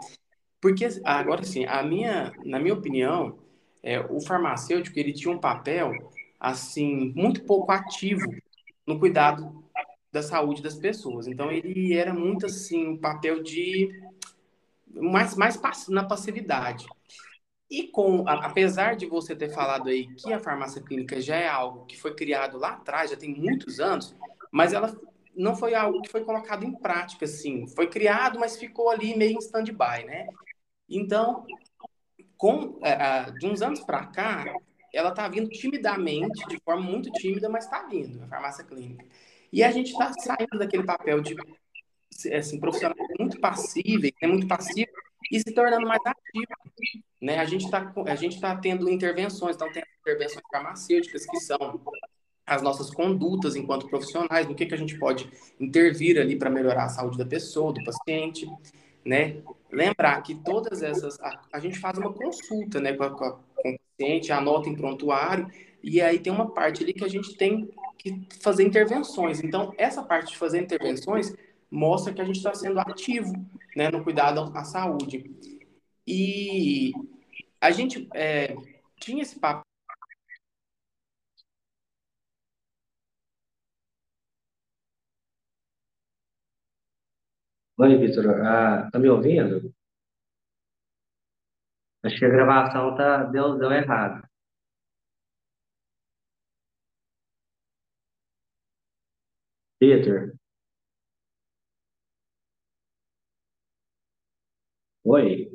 Porque, 0.61 0.87
agora 1.05 1.45
sim, 1.45 1.65
a 1.67 1.83
minha, 1.83 2.33
na 2.45 2.59
minha 2.59 2.75
opinião, 2.75 3.39
é, 3.83 4.01
o 4.01 4.21
farmacêutico, 4.21 4.99
ele 4.99 5.13
tinha 5.13 5.33
um 5.33 5.39
papel, 5.39 5.93
assim, 6.39 7.13
muito 7.15 7.45
pouco 7.45 7.71
ativo 7.71 8.29
no 8.87 8.99
cuidado 8.99 9.65
da 10.11 10.23
saúde 10.23 10.63
das 10.63 10.77
pessoas. 10.77 11.27
Então, 11.27 11.51
ele 11.53 11.95
era 11.95 12.13
muito, 12.13 12.47
assim, 12.47 12.89
um 12.89 12.97
papel 12.97 13.43
de... 13.43 13.89
mais, 14.93 15.37
mais 15.37 15.61
na 15.89 16.05
passividade. 16.05 16.87
E 17.71 17.87
com, 17.89 18.27
apesar 18.27 18.97
de 18.97 19.07
você 19.07 19.37
ter 19.37 19.51
falado 19.51 19.91
aí 19.91 20.07
que 20.15 20.33
a 20.33 20.41
farmácia 20.41 20.83
clínica 20.83 21.21
já 21.21 21.37
é 21.37 21.47
algo 21.47 21.85
que 21.85 22.01
foi 22.01 22.15
criado 22.15 22.57
lá 22.57 22.71
atrás, 22.71 23.11
já 23.11 23.17
tem 23.17 23.35
muitos 23.35 23.79
anos, 23.79 24.17
mas 24.51 24.73
ela 24.73 24.99
não 25.37 25.55
foi 25.55 25.75
algo 25.75 26.01
que 26.01 26.09
foi 26.09 26.25
colocado 26.25 26.65
em 26.65 26.73
prática, 26.73 27.27
assim. 27.27 27.67
Foi 27.69 27.87
criado, 27.87 28.41
mas 28.41 28.57
ficou 28.57 28.89
ali 28.91 29.15
meio 29.17 29.35
em 29.35 29.39
stand-by, 29.39 30.05
né? 30.07 30.27
Então, 30.89 31.47
com, 32.37 32.79
é, 32.83 33.31
de 33.33 33.47
uns 33.47 33.61
anos 33.63 33.81
para 33.81 34.07
cá, 34.07 34.45
ela 34.93 35.11
está 35.11 35.29
vindo 35.29 35.49
timidamente, 35.51 36.47
de 36.49 36.59
forma 36.65 36.83
muito 36.83 37.11
tímida, 37.13 37.49
mas 37.49 37.65
está 37.65 37.83
vindo, 37.85 38.23
a 38.23 38.29
farmácia 38.29 38.65
clínica. 38.65 39.05
E 39.53 39.63
a 39.63 39.71
gente 39.71 39.91
está 39.91 40.13
saindo 40.13 40.59
daquele 40.59 40.85
papel 40.85 41.21
de 41.21 41.37
assim, 42.35 42.59
profissional 42.59 42.97
muito 43.19 43.39
passível, 43.39 44.11
né, 44.21 44.29
muito 44.29 44.47
passivo, 44.47 44.91
e 45.31 45.39
se 45.39 45.53
tornando 45.53 45.87
mais 45.87 46.01
ativo. 46.05 47.03
Né? 47.21 47.39
A 47.39 47.45
gente 47.45 47.65
está 47.65 47.93
tá 48.41 48.57
tendo 48.57 48.89
intervenções, 48.91 49.57
então 49.57 49.71
tem 49.71 49.83
intervenções 50.01 50.43
farmacêuticas 50.51 51.27
que 51.27 51.39
são 51.41 51.81
as 52.47 52.63
nossas 52.63 52.91
condutas 52.91 53.57
enquanto 53.57 53.89
profissionais, 53.89 54.49
no 54.49 54.55
que, 54.55 54.65
que 54.65 54.75
a 54.75 54.79
gente 54.79 54.99
pode 54.99 55.31
intervir 55.61 56.19
ali 56.19 56.37
para 56.37 56.49
melhorar 56.49 56.85
a 56.85 56.89
saúde 56.89 57.19
da 57.19 57.27
pessoa, 57.27 57.73
do 57.73 57.85
paciente, 57.85 58.49
né? 59.05 59.37
Lembrar 59.71 60.23
que 60.23 60.35
todas 60.35 60.83
essas, 60.83 61.21
a, 61.21 61.41
a 61.53 61.61
gente 61.61 61.79
faz 61.79 61.99
uma 61.99 62.13
consulta, 62.13 62.81
né, 62.81 62.93
com, 62.93 63.05
a, 63.05 63.11
com, 63.11 63.25
a, 63.25 63.33
com 63.33 63.71
o 63.71 63.79
paciente, 63.97 64.33
anota 64.33 64.69
em 64.69 64.75
prontuário, 64.75 65.51
e 65.83 66.01
aí 66.01 66.19
tem 66.19 66.33
uma 66.33 66.51
parte 66.51 66.83
ali 66.83 66.93
que 66.93 67.05
a 67.05 67.09
gente 67.09 67.37
tem 67.37 67.71
que 67.99 68.27
fazer 68.41 68.65
intervenções. 68.65 69.43
Então, 69.43 69.75
essa 69.77 70.03
parte 70.03 70.33
de 70.33 70.39
fazer 70.39 70.61
intervenções 70.61 71.35
mostra 71.71 72.13
que 72.13 72.21
a 72.21 72.25
gente 72.25 72.37
está 72.37 72.55
sendo 72.55 72.81
ativo, 72.81 73.33
né, 73.77 73.91
no 73.91 74.03
cuidado 74.03 74.51
à 74.55 74.65
saúde. 74.65 75.31
E 76.07 76.93
a 77.61 77.71
gente 77.71 78.09
é, 78.15 78.57
tinha 78.99 79.23
esse 79.23 79.39
papo 79.39 79.68
Oi, 87.83 87.97
Vitor, 87.97 88.27
ah, 88.47 88.89
tá 88.93 88.99
me 88.99 89.09
ouvindo? 89.09 89.73
Acho 92.03 92.19
que 92.19 92.25
a 92.25 92.29
gravação 92.29 92.97
tá, 92.97 93.23
deu, 93.23 93.57
deu 93.57 93.71
errado. 93.71 94.27
Vitor, 99.81 100.39
oi. 105.05 105.51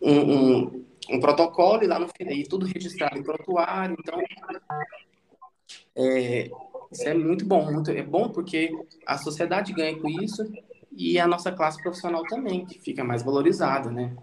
Um, 0.00 0.62
um, 0.64 0.86
um 1.10 1.20
protocolo 1.20 1.82
e 1.82 1.86
lá 1.86 1.98
no 1.98 2.08
e 2.20 2.44
tudo 2.48 2.66
registrado 2.66 3.18
em 3.18 3.22
prontuário, 3.22 3.96
então 3.98 4.18
é, 5.94 6.48
isso 6.96 7.08
é 7.08 7.14
muito 7.14 7.44
bom, 7.44 7.70
muito, 7.70 7.90
é 7.90 8.02
bom 8.02 8.28
porque 8.28 8.70
a 9.06 9.18
sociedade 9.18 9.72
ganha 9.72 9.98
com 9.98 10.08
isso 10.08 10.44
e 10.92 11.18
a 11.18 11.26
nossa 11.26 11.52
classe 11.52 11.80
profissional 11.82 12.22
também, 12.24 12.64
que 12.64 12.80
fica 12.80 13.04
mais 13.04 13.22
valorizada, 13.22 13.90
né? 13.90 14.16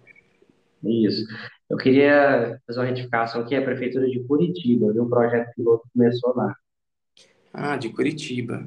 Isso. 0.84 1.26
Eu 1.70 1.78
queria 1.78 2.60
fazer 2.68 2.80
uma 2.80 2.86
retificação 2.86 3.42
aqui, 3.42 3.56
a 3.56 3.62
Prefeitura 3.62 4.10
de 4.10 4.20
Curitiba, 4.24 4.92
viu? 4.92 5.04
O 5.04 5.10
projeto 5.10 5.54
piloto 5.56 5.88
começou 5.94 6.36
lá. 6.36 6.56
Ah, 7.54 7.78
de 7.78 7.90
Curitiba. 7.90 8.66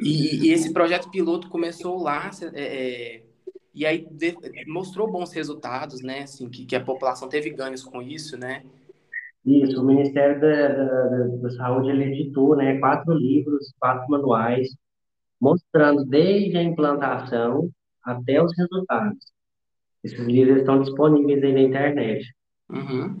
E, 0.00 0.46
e 0.46 0.52
esse 0.52 0.72
projeto 0.72 1.10
piloto 1.10 1.48
começou 1.48 2.00
lá, 2.02 2.30
é, 2.54 2.62
é, 2.62 3.22
e 3.74 3.84
aí 3.84 4.06
de, 4.10 4.34
mostrou 4.66 5.10
bons 5.10 5.32
resultados, 5.32 6.00
né? 6.00 6.22
Assim, 6.22 6.48
que, 6.48 6.64
que 6.64 6.76
a 6.76 6.82
população 6.82 7.28
teve 7.28 7.50
ganhos 7.50 7.82
com 7.82 8.00
isso, 8.00 8.36
né? 8.36 8.62
Isso, 9.44 9.80
o 9.80 9.86
Ministério 9.86 10.40
da, 10.40 10.68
da, 10.68 11.26
da 11.42 11.50
Saúde 11.50 11.90
ele 11.90 12.04
editou 12.04 12.56
né, 12.56 12.78
quatro 12.78 13.14
livros, 13.14 13.72
quatro 13.78 14.08
manuais, 14.10 14.68
mostrando 15.40 16.04
desde 16.04 16.58
a 16.58 16.62
implantação 16.62 17.70
até 18.04 18.42
os 18.42 18.52
resultados. 18.56 19.18
Esses 20.04 20.20
livros 20.20 20.58
estão 20.58 20.82
disponíveis 20.82 21.42
aí 21.42 21.52
na 21.52 21.60
internet. 21.60 22.34
Uhum. 22.68 23.18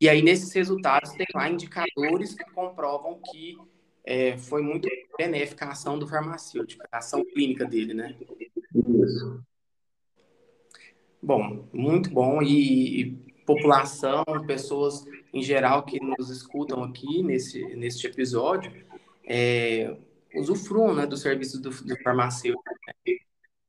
E 0.00 0.08
aí, 0.08 0.22
nesses 0.22 0.52
resultados, 0.52 1.12
tem 1.12 1.26
lá 1.34 1.50
indicadores 1.50 2.34
que 2.34 2.44
comprovam 2.52 3.20
que 3.30 3.56
é, 4.04 4.36
foi 4.38 4.62
muito 4.62 4.88
benéfica 5.18 5.66
a 5.66 5.72
ação 5.72 5.98
do 5.98 6.06
farmacêutico, 6.06 6.84
a 6.90 6.98
ação 6.98 7.24
clínica 7.24 7.64
dele, 7.64 7.94
né? 7.94 8.16
Isso. 8.74 9.42
Bom, 11.22 11.68
muito 11.72 12.10
bom. 12.10 12.40
E, 12.40 13.18
população, 13.48 14.22
pessoas 14.46 15.06
em 15.32 15.42
geral 15.42 15.82
que 15.82 15.98
nos 15.98 16.28
escutam 16.28 16.84
aqui 16.84 17.22
nesse, 17.22 17.64
nesse 17.76 18.06
episódio, 18.06 18.70
é, 19.26 19.96
usufruam 20.34 20.94
né, 20.94 21.06
do 21.06 21.16
serviço 21.16 21.58
do, 21.58 21.70
do 21.70 21.96
farmacêutico. 22.02 22.62
Né? 22.86 23.16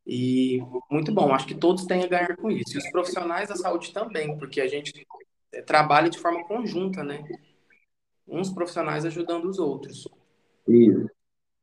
E 0.06 0.62
muito 0.92 1.14
bom, 1.14 1.34
acho 1.34 1.48
que 1.48 1.56
todos 1.56 1.86
têm 1.86 2.04
a 2.04 2.08
ganhar 2.08 2.36
com 2.36 2.52
isso. 2.52 2.76
E 2.76 2.78
os 2.78 2.92
profissionais 2.92 3.48
da 3.48 3.56
saúde 3.56 3.94
também, 3.94 4.38
porque 4.38 4.60
a 4.60 4.68
gente 4.68 5.08
é, 5.54 5.62
trabalha 5.62 6.10
de 6.10 6.20
forma 6.20 6.46
conjunta, 6.46 7.02
né? 7.02 7.24
Uns 8.28 8.50
profissionais 8.50 9.06
ajudando 9.06 9.46
os 9.46 9.60
outros. 9.60 10.10
Isso. 10.68 11.10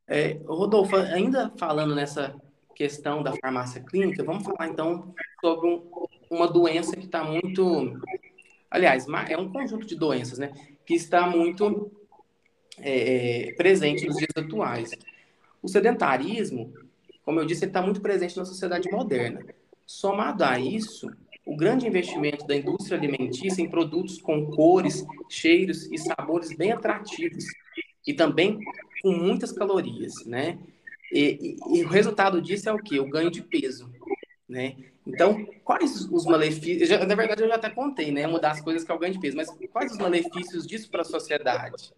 É, 0.07 0.41
Rodolfo, 0.47 0.97
ainda 0.97 1.53
falando 1.59 1.95
nessa 1.95 2.35
questão 2.75 3.23
da 3.23 3.35
farmácia 3.37 3.83
clínica, 3.83 4.25
vamos 4.25 4.45
falar 4.45 4.69
então 4.69 5.15
sobre 5.41 5.69
um, 5.69 6.07
uma 6.37 6.49
doença 6.49 6.97
que 6.97 7.07
está 7.07 7.25
muito. 7.25 7.99
Aliás, 8.71 9.07
é 9.29 9.37
um 9.37 9.51
conjunto 9.51 9.87
de 9.87 9.97
doenças, 9.97 10.39
né? 10.39 10.53
Que 10.85 10.95
está 10.95 11.27
muito 11.27 11.91
é, 12.79 13.49
é, 13.49 13.53
presente 13.55 14.07
nos 14.07 14.17
dias 14.17 14.33
atuais. 14.37 14.91
O 15.63 15.69
sedentarismo, 15.69 16.73
como 17.25 17.41
eu 17.41 17.47
disse, 17.47 17.65
está 17.65 17.81
muito 17.83 18.01
presente 18.01 18.37
na 18.37 18.45
sociedade 18.45 18.91
moderna. 18.91 19.45
Somado 19.87 20.45
a 20.45 20.59
isso, 20.59 21.09
o 21.45 21.57
grande 21.57 21.87
investimento 21.87 22.47
da 22.47 22.57
indústria 22.57 22.99
alimentícia 22.99 23.63
em 23.63 23.71
produtos 23.71 24.21
com 24.21 24.51
cores, 24.51 25.05
cheiros 25.29 25.91
e 25.91 25.97
sabores 25.97 26.55
bem 26.57 26.73
atrativos 26.73 27.45
e 28.07 28.13
também 28.13 28.59
com 29.03 29.13
muitas 29.13 29.53
calorias, 29.53 30.25
né? 30.27 30.59
E, 31.13 31.57
e, 31.73 31.79
e 31.79 31.85
o 31.85 31.89
resultado 31.89 32.43
disso 32.43 32.69
é 32.69 32.73
o 32.73 32.79
quê? 32.79 32.99
O 32.99 33.09
ganho 33.09 33.31
de 33.31 33.43
peso, 33.43 33.91
né? 34.49 34.77
Então, 35.07 35.47
quais 35.63 36.09
os 36.11 36.27
malefícios? 36.27 36.89
Já, 36.89 37.07
na 37.07 37.15
verdade, 37.15 37.43
eu 37.43 37.49
já 37.49 37.55
até 37.55 37.71
contei, 37.71 38.11
né? 38.11 38.27
Mudar 38.27 38.51
as 38.51 38.61
coisas 38.61 38.83
que 38.83 38.91
é 38.91 38.95
o 38.95 38.99
ganho 38.99 39.13
de 39.13 39.21
peso, 39.21 39.37
mas 39.37 39.49
quais 39.73 39.93
os 39.93 39.99
malefícios 39.99 40.67
disso 40.67 40.91
para 40.91 41.03
a 41.03 41.05
sociedade? 41.05 41.93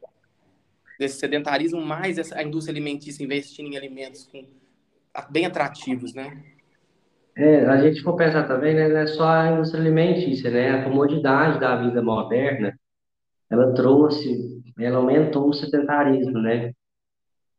Desse 0.98 1.18
sedentarismo, 1.18 1.80
mais 1.80 2.18
essa, 2.18 2.36
a 2.36 2.42
indústria 2.42 2.72
alimentícia 2.72 3.24
investindo 3.24 3.72
em 3.72 3.76
alimentos 3.76 4.26
com, 4.26 4.44
bem 5.30 5.46
atrativos, 5.46 6.12
né? 6.12 6.42
É, 7.36 7.64
a 7.66 7.80
gente 7.80 8.02
for 8.02 8.16
pensar 8.16 8.48
também, 8.48 8.74
né, 8.74 8.88
não 8.88 8.98
é 8.98 9.06
só 9.06 9.28
a 9.28 9.52
indústria 9.52 9.80
alimentícia, 9.80 10.50
né? 10.50 10.70
A 10.72 10.84
comodidade 10.84 11.60
da 11.60 11.76
vida 11.76 12.02
moderna, 12.02 12.78
ela 13.48 13.72
trouxe, 13.74 14.60
ela 14.78 14.98
aumentou 14.98 15.48
o 15.48 15.54
sedentarismo, 15.54 16.40
né? 16.40 16.72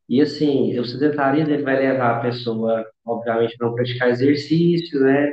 E 0.07 0.21
assim, 0.21 0.77
o 0.77 0.85
sedentarismo 0.85 1.53
ele 1.53 1.63
vai 1.63 1.77
levar 1.77 2.17
a 2.17 2.19
pessoa, 2.19 2.85
obviamente, 3.09 3.57
não 3.59 3.73
praticar 3.73 4.09
exercício, 4.09 4.99
né? 4.99 5.31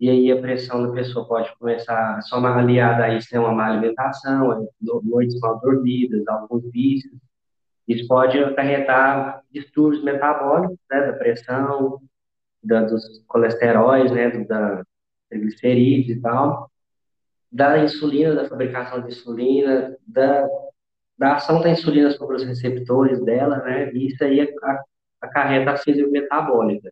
E 0.00 0.08
aí 0.08 0.32
a 0.32 0.40
pressão 0.40 0.86
da 0.86 0.92
pessoa 0.94 1.28
pode 1.28 1.54
começar, 1.58 2.22
só 2.22 2.38
uma 2.38 2.56
aliada 2.58 3.04
a 3.04 3.14
isso, 3.14 3.28
é 3.36 3.38
uma 3.38 3.52
má 3.52 3.66
alimentação, 3.66 4.66
noites 5.02 5.38
mal 5.40 5.60
dormidas, 5.60 6.26
alguns 6.26 6.70
vícios. 6.72 7.12
Isso 7.86 8.06
pode 8.08 8.38
acarretar 8.38 9.42
distúrbios 9.50 10.02
metabólicos, 10.02 10.78
né, 10.90 11.06
da 11.06 11.12
pressão, 11.12 12.00
da, 12.62 12.82
dos 12.82 13.22
colesteróis, 13.26 14.10
né, 14.10 14.30
do, 14.30 14.46
da 14.46 14.82
triglicerídeos 15.28 16.16
e 16.16 16.20
tal, 16.20 16.70
da 17.52 17.78
insulina, 17.78 18.34
da 18.34 18.48
fabricação 18.48 19.02
de 19.02 19.08
insulina, 19.08 19.96
da, 20.06 20.48
da 21.18 21.34
ação 21.34 21.60
da 21.60 21.70
insulina 21.70 22.10
sobre 22.12 22.36
os 22.36 22.44
receptores 22.44 23.22
dela, 23.24 23.58
né, 23.58 23.92
e 23.92 24.06
isso 24.06 24.24
aí 24.24 24.48
acarreta 25.20 25.72
a 25.72 25.76
síndrome 25.76 26.12
metabólica. 26.12 26.90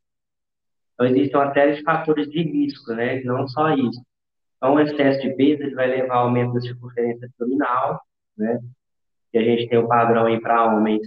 Então, 0.99 1.07
existem 1.07 1.41
uma 1.41 1.53
série 1.53 1.77
de 1.77 1.83
fatores 1.83 2.29
de 2.29 2.43
risco, 2.43 2.93
né, 2.93 3.23
não 3.23 3.47
só 3.47 3.71
isso. 3.71 4.03
Então, 4.57 4.75
o 4.75 4.81
excesso 4.81 5.21
de 5.23 5.35
peso 5.37 5.63
ele 5.63 5.75
vai 5.75 5.87
levar 5.87 6.17
ao 6.17 6.25
aumento 6.27 6.55
da 6.55 6.61
circunferência 6.61 7.29
abdominal, 7.29 8.01
né, 8.37 8.61
e 9.33 9.39
a 9.39 9.43
gente 9.43 9.69
tem 9.69 9.79
o 9.79 9.87
padrão 9.87 10.27
aí 10.27 10.41
para 10.41 10.65
homens 10.65 11.03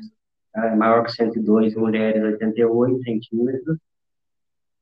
é, 0.55 0.75
maior 0.75 1.03
que 1.03 1.11
102, 1.11 1.75
mulheres 1.75 2.23
88 2.23 3.03
centímetros, 3.03 3.77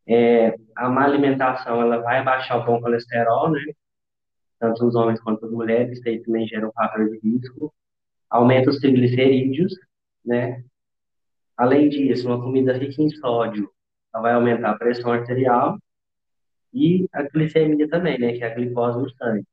é, 0.07 0.55
a 0.75 0.89
má 0.89 1.05
alimentação, 1.05 1.81
ela 1.81 1.99
vai 1.99 2.23
baixar 2.23 2.57
o 2.57 2.65
bom 2.65 2.81
colesterol, 2.81 3.51
né? 3.51 3.61
Tanto 4.59 4.85
os 4.85 4.95
homens 4.95 5.21
quanto 5.21 5.45
as 5.45 5.51
mulheres, 5.51 5.99
isso 5.99 6.09
aí 6.09 6.21
também 6.23 6.47
gera 6.47 6.67
um 6.67 6.71
fator 6.71 7.07
de 7.09 7.19
risco. 7.19 7.73
Aumenta 8.29 8.71
os 8.71 8.79
triglicerídeos, 8.79 9.73
né? 10.25 10.63
Além 11.55 11.89
disso, 11.89 12.27
uma 12.27 12.41
comida 12.41 12.73
rica 12.73 13.01
em 13.01 13.09
sódio, 13.09 13.71
ela 14.13 14.21
vai 14.21 14.33
aumentar 14.33 14.71
a 14.71 14.77
pressão 14.77 15.11
arterial 15.11 15.77
e 16.73 17.07
a 17.13 17.23
glicemia 17.23 17.87
também, 17.89 18.19
né? 18.19 18.33
Que 18.33 18.43
é 18.43 18.51
a 18.51 18.55
glicose 18.55 18.99
no 18.99 19.09
sangue. 19.11 19.45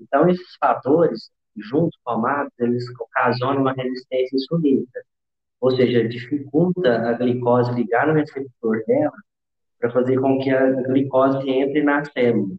Então, 0.00 0.28
esses 0.28 0.56
fatores, 0.60 1.30
juntos, 1.56 1.98
somados, 2.02 2.52
eles 2.58 2.84
ocasionam 2.98 3.62
uma 3.62 3.72
resistência 3.72 4.36
insulínica. 4.36 5.02
Ou 5.60 5.70
seja, 5.70 6.06
dificulta 6.08 7.08
a 7.08 7.12
glicose 7.14 7.72
ligar 7.72 8.06
no 8.06 8.14
receptor 8.14 8.84
dela 8.86 9.16
para 9.78 9.90
fazer 9.90 10.20
com 10.20 10.38
que 10.38 10.50
a 10.50 10.72
glicose 10.82 11.48
entre 11.48 11.82
na 11.82 12.04
célula. 12.04 12.54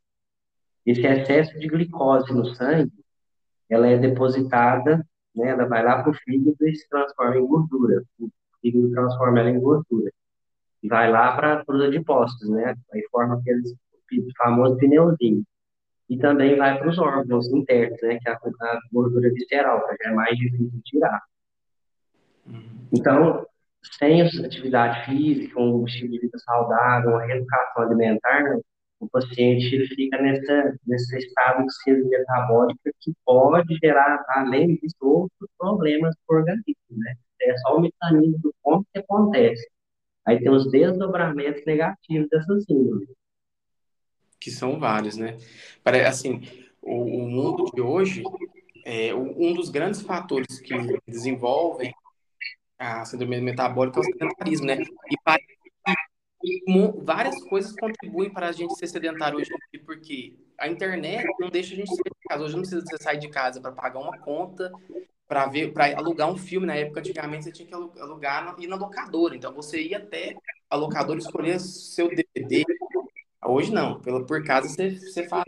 Esse 0.86 1.02
excesso 1.02 1.58
de 1.60 1.68
glicose 1.68 2.32
no 2.34 2.46
sangue, 2.56 2.92
ela 3.70 3.88
é 3.88 3.98
depositada, 3.98 5.06
né, 5.36 5.50
ela 5.50 5.66
vai 5.66 5.84
lá 5.84 6.02
para 6.02 6.12
o 6.12 6.14
fígado 6.14 6.56
e 6.62 6.76
se 6.76 6.88
transforma 6.88 7.38
em 7.38 7.46
gordura. 7.46 8.04
O 8.20 8.30
fígado 8.62 8.92
transforma 8.92 9.40
ela 9.40 9.50
em 9.50 9.60
gordura. 9.60 10.12
Vai 10.88 11.12
lá 11.12 11.36
para 11.36 11.64
os 11.68 11.84
adipócitos, 11.84 12.50
né? 12.50 12.76
Aí 12.94 13.04
forma 13.12 13.36
aquele 13.36 13.62
famoso 14.38 14.78
pneuzinho. 14.78 15.44
E 16.10 16.18
também 16.18 16.56
vai 16.56 16.78
para 16.78 16.90
os 16.90 17.00
órgãos 17.00 17.48
internos, 17.52 18.00
né? 18.02 18.20
Que 18.22 18.30
é 18.30 18.34
a, 18.34 18.80
gordura 18.92 19.30
visceral, 19.32 19.86
que 19.88 20.08
é 20.08 20.12
mais 20.12 20.38
difícil 20.38 20.70
de 20.70 20.82
tirar. 20.82 21.22
Então, 22.94 23.46
sem 23.98 24.22
atividade 24.22 25.06
física, 25.06 25.60
um 25.60 25.86
estilo 25.86 26.12
de 26.12 26.20
vida 26.20 26.38
saudável, 26.40 27.12
uma 27.12 27.26
reeducação 27.26 27.84
alimentar, 27.84 28.44
o 29.00 29.10
paciente 29.10 29.76
ele 29.76 29.88
fica 29.88 30.22
nessa, 30.22 30.78
nesse 30.86 31.18
estado 31.18 31.66
de 31.66 31.74
síndrome 31.84 32.10
metabólica 32.10 32.92
que 33.02 33.14
pode 33.26 33.76
gerar, 33.84 34.24
além 34.30 34.76
disso, 34.76 34.96
outros 35.02 35.50
problemas 35.58 36.16
para 36.26 36.38
o 36.38 36.40
organismo, 36.40 36.76
né? 36.92 37.16
É 37.42 37.58
só 37.58 37.78
o 37.78 37.82
mecanismo 37.82 38.40
do 38.40 38.54
como 38.62 38.86
que 38.94 39.00
acontece. 39.00 39.68
Aí 40.26 40.40
tem 40.40 40.50
os 40.50 40.70
desdobramentos 40.70 41.64
negativos 41.66 42.28
dessa 42.30 42.60
síndrome. 42.62 43.08
Que 44.40 44.50
são 44.52 44.80
vários, 44.80 45.18
né? 45.18 45.38
Parece 45.84 46.08
assim, 46.08 46.42
o, 46.82 47.24
o 47.24 47.30
mundo 47.30 47.72
de 47.74 47.82
hoje, 47.82 48.24
é, 48.84 49.14
um 49.14 49.54
dos 49.54 49.70
grandes 49.70 50.02
fatores 50.02 50.60
que 50.60 50.74
desenvolvem 51.08 51.94
a 52.78 53.06
síndrome 53.06 53.40
metabólica 53.40 54.00
é 54.00 54.02
o 54.02 54.04
sedentarismo, 54.04 54.68
né? 54.68 54.84
E 55.12 55.16
várias 57.04 57.42
coisas 57.46 57.76
contribuem 57.76 58.30
para 58.32 58.50
a 58.50 58.52
gente 58.52 58.76
ser 58.76 58.88
sedentário 58.88 59.40
hoje, 59.40 59.50
porque 59.86 60.38
a 60.60 60.68
internet 60.68 61.26
não 61.40 61.50
deixa 61.50 61.74
a 61.74 61.78
gente 61.78 61.90
sair 61.90 62.04
de 62.04 62.28
casa. 62.28 62.44
Hoje 62.44 62.54
não 62.54 62.62
precisa 62.62 62.82
você 62.82 63.04
sair 63.04 63.18
de 63.18 63.30
casa 63.30 63.60
para 63.60 63.72
pagar 63.72 64.00
uma 64.00 64.18
conta, 64.20 64.72
para 65.28 65.48
ver, 65.48 65.74
para 65.74 65.98
alugar 65.98 66.32
um 66.32 66.38
filme. 66.38 66.68
Na 66.68 66.76
época, 66.76 67.00
antigamente, 67.00 67.46
você 67.46 67.52
tinha 67.52 67.68
que 67.68 67.74
alugar 67.74 68.56
e 68.60 68.68
na 68.68 68.76
locadora. 68.76 69.36
Então, 69.36 69.54
você 69.54 69.82
ia 69.82 69.98
até 69.98 70.36
a 70.70 70.76
locadora 70.76 71.20
escolher 71.20 71.60
seu 71.60 72.10
DVD. 72.10 72.64
Hoje 73.44 73.72
não, 73.72 74.00
pela 74.00 74.26
por 74.26 74.44
casa 74.44 74.68
você, 74.68 74.92
você 74.92 75.28
faz. 75.28 75.46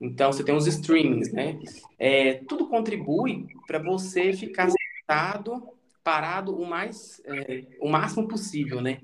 Então, 0.00 0.32
você 0.32 0.44
tem 0.44 0.54
os 0.54 0.66
streamings, 0.66 1.32
né? 1.32 1.58
É, 1.98 2.34
tudo 2.48 2.68
contribui 2.68 3.46
para 3.66 3.78
você 3.78 4.32
ficar 4.32 4.68
sentado 4.70 5.68
parado 6.04 6.56
o 6.56 6.64
mais 6.64 7.20
é, 7.24 7.64
o 7.80 7.88
máximo 7.88 8.28
possível, 8.28 8.80
né? 8.80 9.00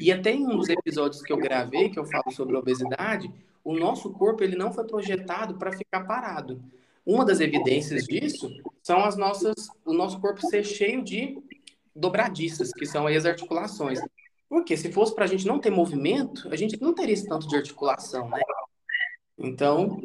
E 0.00 0.10
até 0.10 0.32
em 0.32 0.46
um 0.46 0.56
dos 0.56 0.68
episódios 0.68 1.20
que 1.20 1.32
eu 1.32 1.36
gravei, 1.36 1.90
que 1.90 1.98
eu 1.98 2.06
falo 2.06 2.30
sobre 2.30 2.56
obesidade, 2.56 3.30
o 3.62 3.76
nosso 3.76 4.10
corpo 4.10 4.42
ele 4.42 4.56
não 4.56 4.72
foi 4.72 4.86
projetado 4.86 5.58
para 5.58 5.72
ficar 5.72 6.04
parado. 6.06 6.62
Uma 7.04 7.24
das 7.24 7.40
evidências 7.40 8.04
disso 8.04 8.50
são 8.86 9.04
as 9.04 9.16
nossas 9.16 9.68
o 9.84 9.92
nosso 9.92 10.20
corpo 10.20 10.40
ser 10.46 10.62
cheio 10.62 11.02
de 11.02 11.36
dobradiças, 11.92 12.70
que 12.70 12.86
são 12.86 13.08
as 13.08 13.26
articulações. 13.26 13.98
Porque 14.48 14.76
se 14.76 14.92
fosse 14.92 15.12
para 15.12 15.24
a 15.24 15.26
gente 15.26 15.44
não 15.44 15.58
ter 15.58 15.70
movimento, 15.70 16.48
a 16.52 16.56
gente 16.56 16.80
não 16.80 16.94
teria 16.94 17.14
esse 17.14 17.26
tanto 17.26 17.48
de 17.48 17.56
articulação, 17.56 18.28
né? 18.28 18.40
Então, 19.36 20.00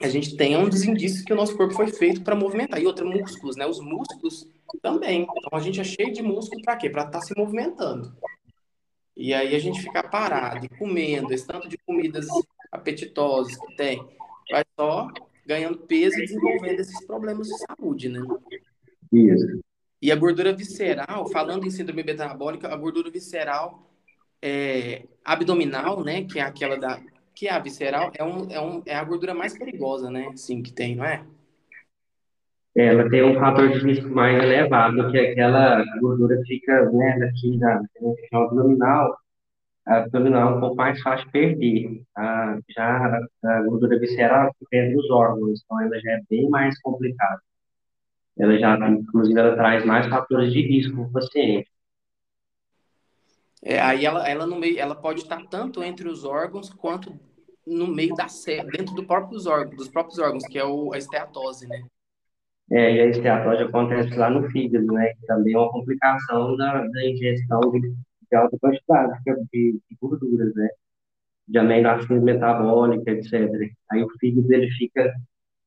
a 0.00 0.08
gente 0.08 0.34
tem 0.34 0.56
um 0.56 0.66
dos 0.66 0.82
indícios 0.82 1.22
que 1.22 1.32
o 1.34 1.36
nosso 1.36 1.54
corpo 1.54 1.74
foi 1.74 1.88
feito 1.88 2.22
para 2.22 2.34
movimentar. 2.34 2.80
E 2.80 2.86
outra, 2.86 3.04
músculos, 3.04 3.56
né? 3.56 3.66
Os 3.66 3.80
músculos 3.80 4.48
também. 4.80 5.28
Então 5.36 5.58
a 5.58 5.60
gente 5.60 5.78
é 5.78 5.84
cheio 5.84 6.10
de 6.10 6.22
músculo 6.22 6.62
para 6.62 6.76
quê? 6.76 6.88
Para 6.88 7.02
estar 7.02 7.18
tá 7.18 7.20
se 7.20 7.36
movimentando. 7.36 8.16
E 9.14 9.34
aí 9.34 9.54
a 9.54 9.58
gente 9.58 9.82
ficar 9.82 10.08
parado 10.08 10.64
e 10.64 10.70
comendo 10.70 11.34
esse 11.34 11.46
tanto 11.46 11.68
de 11.68 11.76
comidas 11.76 12.26
apetitosas 12.72 13.54
que 13.54 13.76
tem, 13.76 14.02
vai 14.50 14.64
só 14.74 15.10
ganhando 15.50 15.78
peso 15.78 16.16
e 16.16 16.26
desenvolvendo 16.26 16.78
esses 16.78 17.04
problemas 17.04 17.48
de 17.48 17.54
saúde, 17.66 18.08
né? 18.08 18.20
Isso. 19.12 19.60
E 20.00 20.12
a 20.12 20.14
gordura 20.14 20.52
visceral, 20.52 21.28
falando 21.28 21.66
em 21.66 21.70
síndrome 21.70 22.04
metabólica, 22.04 22.72
a 22.72 22.76
gordura 22.76 23.10
visceral 23.10 23.90
é, 24.40 25.02
abdominal, 25.24 26.04
né, 26.04 26.22
que 26.22 26.38
é 26.38 26.42
aquela 26.42 26.78
da 26.78 27.00
que 27.34 27.48
é 27.48 27.52
a 27.52 27.58
visceral, 27.58 28.12
é, 28.14 28.22
um, 28.22 28.50
é, 28.50 28.60
um, 28.60 28.82
é 28.84 28.94
a 28.94 29.02
gordura 29.02 29.34
mais 29.34 29.56
perigosa, 29.56 30.10
né? 30.10 30.30
Sim, 30.36 30.62
que 30.62 30.72
tem, 30.72 30.94
não 30.94 31.04
é? 31.04 31.24
Ela 32.76 33.08
tem 33.08 33.24
um 33.24 33.38
fator 33.40 33.68
de 33.70 33.78
risco 33.78 34.08
mais 34.10 34.40
elevado, 34.42 35.10
que 35.10 35.18
aquela 35.18 35.82
gordura 36.00 36.38
fica, 36.46 36.90
né, 36.90 37.18
daqui 37.18 37.56
na 37.56 37.82
região 37.94 38.42
abdominal, 38.42 39.16
a 39.86 39.96
abdominal 39.98 40.52
é 40.52 40.56
um 40.56 40.60
pouco 40.60 40.76
mais 40.76 41.00
fácil 41.00 41.26
de 41.26 41.32
perder. 41.32 42.02
A, 42.16 42.58
já 42.68 43.20
a, 43.44 43.62
gordura 43.62 43.98
visceral 43.98 44.54
fica 44.58 44.76
entre 44.76 44.96
os 44.96 45.10
órgãos, 45.10 45.62
então 45.62 45.80
ela 45.80 46.00
já 46.00 46.12
é 46.12 46.20
bem 46.28 46.48
mais 46.48 46.80
complicada. 46.80 47.40
Ela 48.38 48.58
já, 48.58 48.76
inclusive, 48.88 49.38
ela 49.38 49.56
traz 49.56 49.84
mais 49.84 50.06
fatores 50.06 50.52
de 50.52 50.62
risco 50.62 50.94
para 50.94 51.04
o 51.04 51.12
paciente. 51.12 51.68
É, 53.62 53.78
aí 53.78 54.06
ela, 54.06 54.26
ela 54.26 54.46
no 54.46 54.56
meio, 54.56 54.78
ela 54.78 54.94
pode 54.94 55.20
estar 55.20 55.42
tanto 55.48 55.82
entre 55.82 56.08
os 56.08 56.24
órgãos 56.24 56.70
quanto 56.70 57.12
no 57.66 57.86
meio 57.86 58.14
da 58.14 58.26
célula, 58.26 58.70
dentro 58.70 58.94
do 58.94 59.04
próprios 59.04 59.46
órgãos, 59.46 59.76
dos 59.76 59.88
próprios 59.88 60.18
órgãos, 60.18 60.46
que 60.46 60.58
é 60.58 60.64
o, 60.64 60.94
a 60.94 60.98
esteatose, 60.98 61.68
né? 61.68 61.82
É, 62.70 62.94
e 62.94 63.00
a 63.00 63.06
esteatose 63.06 63.64
acontece 63.64 64.14
lá 64.16 64.30
no 64.30 64.48
fígado, 64.50 64.86
né? 64.86 65.12
Que 65.14 65.26
também 65.26 65.54
é 65.54 65.58
uma 65.58 65.70
complicação 65.70 66.56
da, 66.56 66.86
da 66.86 67.04
ingestão 67.04 67.60
de 67.60 67.94
alta 68.36 68.56
quantidade 68.58 69.20
de, 69.52 69.72
de 69.72 69.96
gorduras, 70.00 70.54
né? 70.54 70.68
De 71.48 71.58
aminoácidos 71.58 72.22
metabólica, 72.22 73.10
etc. 73.10 73.32
Aí 73.90 74.02
o 74.02 74.10
fígado 74.18 74.52
ele 74.52 74.70
fica 74.72 75.12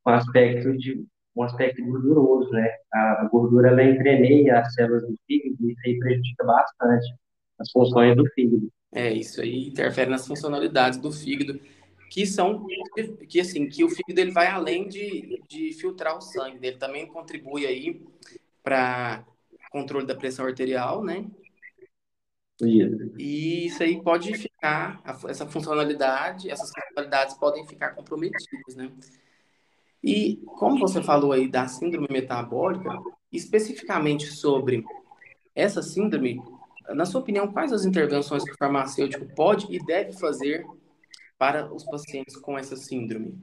com 0.04 0.12
aspecto 0.12 0.78
de 0.78 1.06
um 1.36 1.43
aspecto 1.43 1.84
gorduroso, 1.84 2.52
né? 2.52 2.69
A, 2.93 3.28
gordura 3.32 3.69
ela 3.69 3.84
entremeia 3.84 4.60
as 4.60 4.73
células 4.73 5.04
do 5.04 5.15
fígado 5.28 5.56
e 5.62 5.71
isso 5.71 5.82
aí 5.86 5.99
prejudica 5.99 6.43
bastante 6.43 7.13
as 7.60 7.71
funções 7.71 8.15
do 8.15 8.26
fígado. 8.34 8.71
É, 8.91 9.12
isso 9.12 9.41
aí 9.41 9.69
interfere 9.69 10.10
nas 10.10 10.28
funcionalidades 10.28 10.99
do 10.99 11.12
fígado 11.12 11.60
que 12.13 12.28
são 12.28 12.67
que 13.28 13.39
assim 13.39 13.67
que 13.67 13.84
o 13.84 13.89
fígado 13.89 14.21
ele 14.21 14.30
vai 14.30 14.45
além 14.45 14.88
de, 14.88 15.41
de 15.49 15.73
filtrar 15.73 16.15
o 16.15 16.21
sangue 16.21 16.60
ele 16.62 16.78
também 16.78 17.08
contribui 17.08 17.65
aí 17.65 18.06
para 18.62 19.26
controle 19.71 20.06
da 20.06 20.13
pressão 20.13 20.45
arterial 20.45 21.04
né 21.04 21.26
isso. 22.62 23.13
e 23.18 23.66
isso 23.68 23.84
aí 23.84 24.02
pode 24.02 24.34
ficar 24.36 24.54
ficar, 24.63 25.02
essa 25.28 25.46
funcionalidade, 25.46 26.50
essas 26.50 26.72
funcionalidades 26.72 27.38
podem 27.38 27.68
ficar 27.68 27.92
comprometidas, 27.92 28.76
né? 28.76 28.89
E 30.02 30.38
como 30.46 30.80
você 30.80 31.02
falou 31.02 31.34
aí 31.34 31.50
da 31.50 31.68
síndrome 31.68 32.08
metabólica, 32.10 32.89
especificamente 33.32 34.28
sobre 34.28 34.84
essa 35.56 35.82
síndrome, 35.82 36.42
na 36.89 37.06
sua 37.06 37.22
opinião, 37.22 37.52
quais 37.52 37.72
as 37.72 37.86
intervenções 37.86 38.44
que 38.44 38.52
o 38.52 38.58
farmacêutico 38.58 39.26
pode 39.36 39.68
e 39.74 39.80
deve 39.80 40.13
fazer 40.13 40.66
para 41.38 41.74
os 41.74 41.86
pacientes 41.86 42.36
com 42.38 42.58
essa 42.58 42.76
síndrome? 42.76 43.39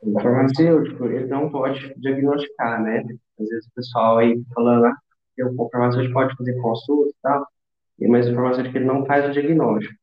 O 0.00 0.20
farmacêutico, 0.20 1.04
ele 1.06 1.26
não 1.26 1.48
pode 1.50 1.94
diagnosticar, 1.96 2.82
né? 2.82 3.04
Às 3.38 3.48
vezes 3.48 3.66
o 3.66 3.74
pessoal 3.74 4.18
aí 4.18 4.42
falando, 4.52 4.86
ah, 4.86 4.96
o 5.38 5.68
farmacêutico 5.70 6.14
pode 6.14 6.36
fazer 6.36 6.60
consulta 6.60 7.10
e 7.10 7.14
tal, 7.22 7.46
mas 8.00 8.28
o 8.28 8.34
farmacêutico 8.34 8.76
ele 8.76 8.84
não 8.84 9.04
faz 9.06 9.28
o 9.28 9.32
diagnóstico. 9.32 9.94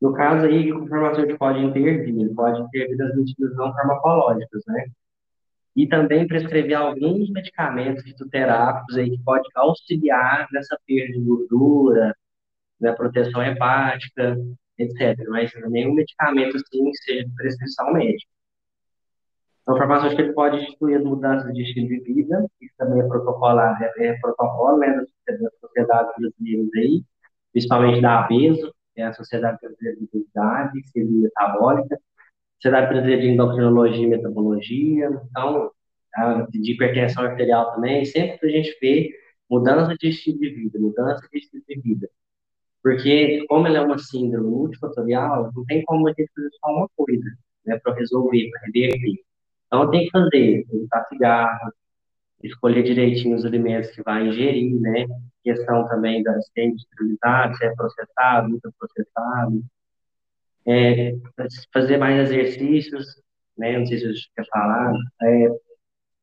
No 0.00 0.12
caso 0.12 0.46
aí, 0.46 0.72
o 0.72 0.86
farmacêutico 0.86 1.38
pode 1.38 1.60
intervir, 1.60 2.34
pode 2.34 2.60
intervir 2.60 2.96
das 2.96 3.14
medidas 3.16 3.56
não 3.56 3.72
farmacológicas, 3.72 4.62
né? 4.66 4.86
E 5.74 5.86
também 5.86 6.26
prescrever 6.26 6.74
alguns 6.74 7.30
medicamentos 7.30 8.02
fitoterápicos 8.02 8.96
aí 8.96 9.10
que 9.10 9.22
pode 9.22 9.48
auxiliar 9.54 10.46
nessa 10.52 10.78
perda 10.86 11.12
de 11.12 11.20
gordura, 11.20 12.14
na 12.80 12.92
proteção 12.94 13.42
hepática, 13.42 14.36
etc. 14.78 15.16
Mas 15.28 15.50
nenhum 15.68 15.94
medicamento 15.94 16.56
assim 16.56 16.90
que 16.90 16.96
seja 16.98 17.24
de 17.24 17.34
prescrição 17.34 17.92
médica. 17.92 18.35
O 19.66 19.76
farmacêutico 19.76 20.22
ele 20.22 20.32
pode 20.32 20.58
instituir 20.58 20.98
as 20.98 21.04
mudanças 21.04 21.52
de 21.52 21.62
estilo 21.62 21.88
de 21.88 21.98
vida, 22.00 22.46
isso 22.60 22.74
também 22.78 23.00
é 23.00 23.08
protocolar, 23.08 23.76
é, 23.82 24.06
é 24.06 24.18
protocolo 24.20 24.78
né, 24.78 24.94
das 24.96 25.54
sociedades 25.60 26.12
brasileiras 26.16 26.70
aí, 26.76 27.04
principalmente 27.52 28.00
da 28.00 28.24
ABESO, 28.24 28.72
que 28.94 29.00
é 29.00 29.06
a 29.06 29.12
Sociedade 29.12 29.58
Brasileira 29.60 29.98
de 29.98 30.04
Obesidade, 30.04 30.88
Cirurgia 30.88 31.22
Metabólica, 31.22 31.98
Sociedade 32.54 32.88
Brasileira 32.88 33.22
de 33.22 33.28
Endocrinologia 33.28 34.04
e 34.04 34.06
Metabologia, 34.06 35.10
então, 35.30 35.72
de 36.50 36.72
hipertensão 36.72 37.24
arterial 37.24 37.74
também, 37.74 38.04
sempre 38.04 38.48
a 38.48 38.50
gente 38.50 38.78
vê 38.80 39.10
mudança 39.50 39.96
de 39.96 40.08
estilo 40.08 40.38
de 40.38 40.50
vida, 40.50 40.78
mudança 40.78 41.28
de 41.30 41.38
estilo 41.38 41.62
de 41.68 41.80
vida. 41.80 42.08
Porque, 42.82 43.44
como 43.48 43.66
ela 43.66 43.78
é 43.78 43.80
uma 43.80 43.98
síndrome 43.98 44.48
multifatorial, 44.48 45.50
não 45.54 45.64
tem 45.66 45.82
como 45.84 46.08
a 46.08 46.12
gente 46.12 46.30
fazer 46.34 46.50
só 46.60 46.70
uma 46.70 46.88
coisa, 46.96 47.24
né, 47.66 47.78
para 47.82 47.94
resolver, 47.94 48.48
para 48.50 48.60
reverter. 48.66 49.25
Então, 49.66 49.90
tem 49.90 50.04
que 50.04 50.10
fazer, 50.10 50.66
evitar 50.72 51.04
cigarro, 51.08 51.72
escolher 52.42 52.82
direitinho 52.82 53.36
os 53.36 53.44
alimentos 53.44 53.90
que 53.90 54.02
vai 54.02 54.26
ingerir, 54.26 54.80
né? 54.80 55.06
Questão 55.42 55.86
também 55.88 56.22
da 56.22 56.40
se 56.40 56.50
é 56.56 56.64
industrializado, 56.66 57.56
se 57.56 57.64
é 57.64 57.74
processado, 57.74 58.48
muito 58.48 58.72
processado. 58.78 59.64
É, 60.66 61.12
fazer 61.72 61.96
mais 61.98 62.30
exercícios, 62.30 63.06
né? 63.56 63.78
Não 63.78 63.86
sei 63.86 63.98
se 63.98 64.06
você 64.12 64.28
quer 64.36 64.46
falar. 64.48 64.92
É, 65.22 65.48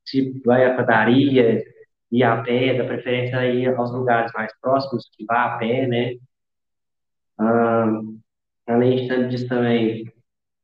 se 0.05 0.41
vai 0.45 0.65
à 0.65 0.75
padaria, 0.75 1.63
ir 2.11 2.23
a 2.23 2.41
pé, 2.43 2.75
da 2.77 2.85
preferência 2.85 3.45
ir 3.47 3.67
aos 3.75 3.91
lugares 3.91 4.31
mais 4.33 4.51
próximos, 4.61 5.09
que 5.13 5.25
vá 5.25 5.55
a 5.55 5.57
pé, 5.57 5.87
né? 5.87 6.15
Ah, 7.37 7.99
além 8.67 9.07
disso 9.29 9.47
também, 9.47 10.05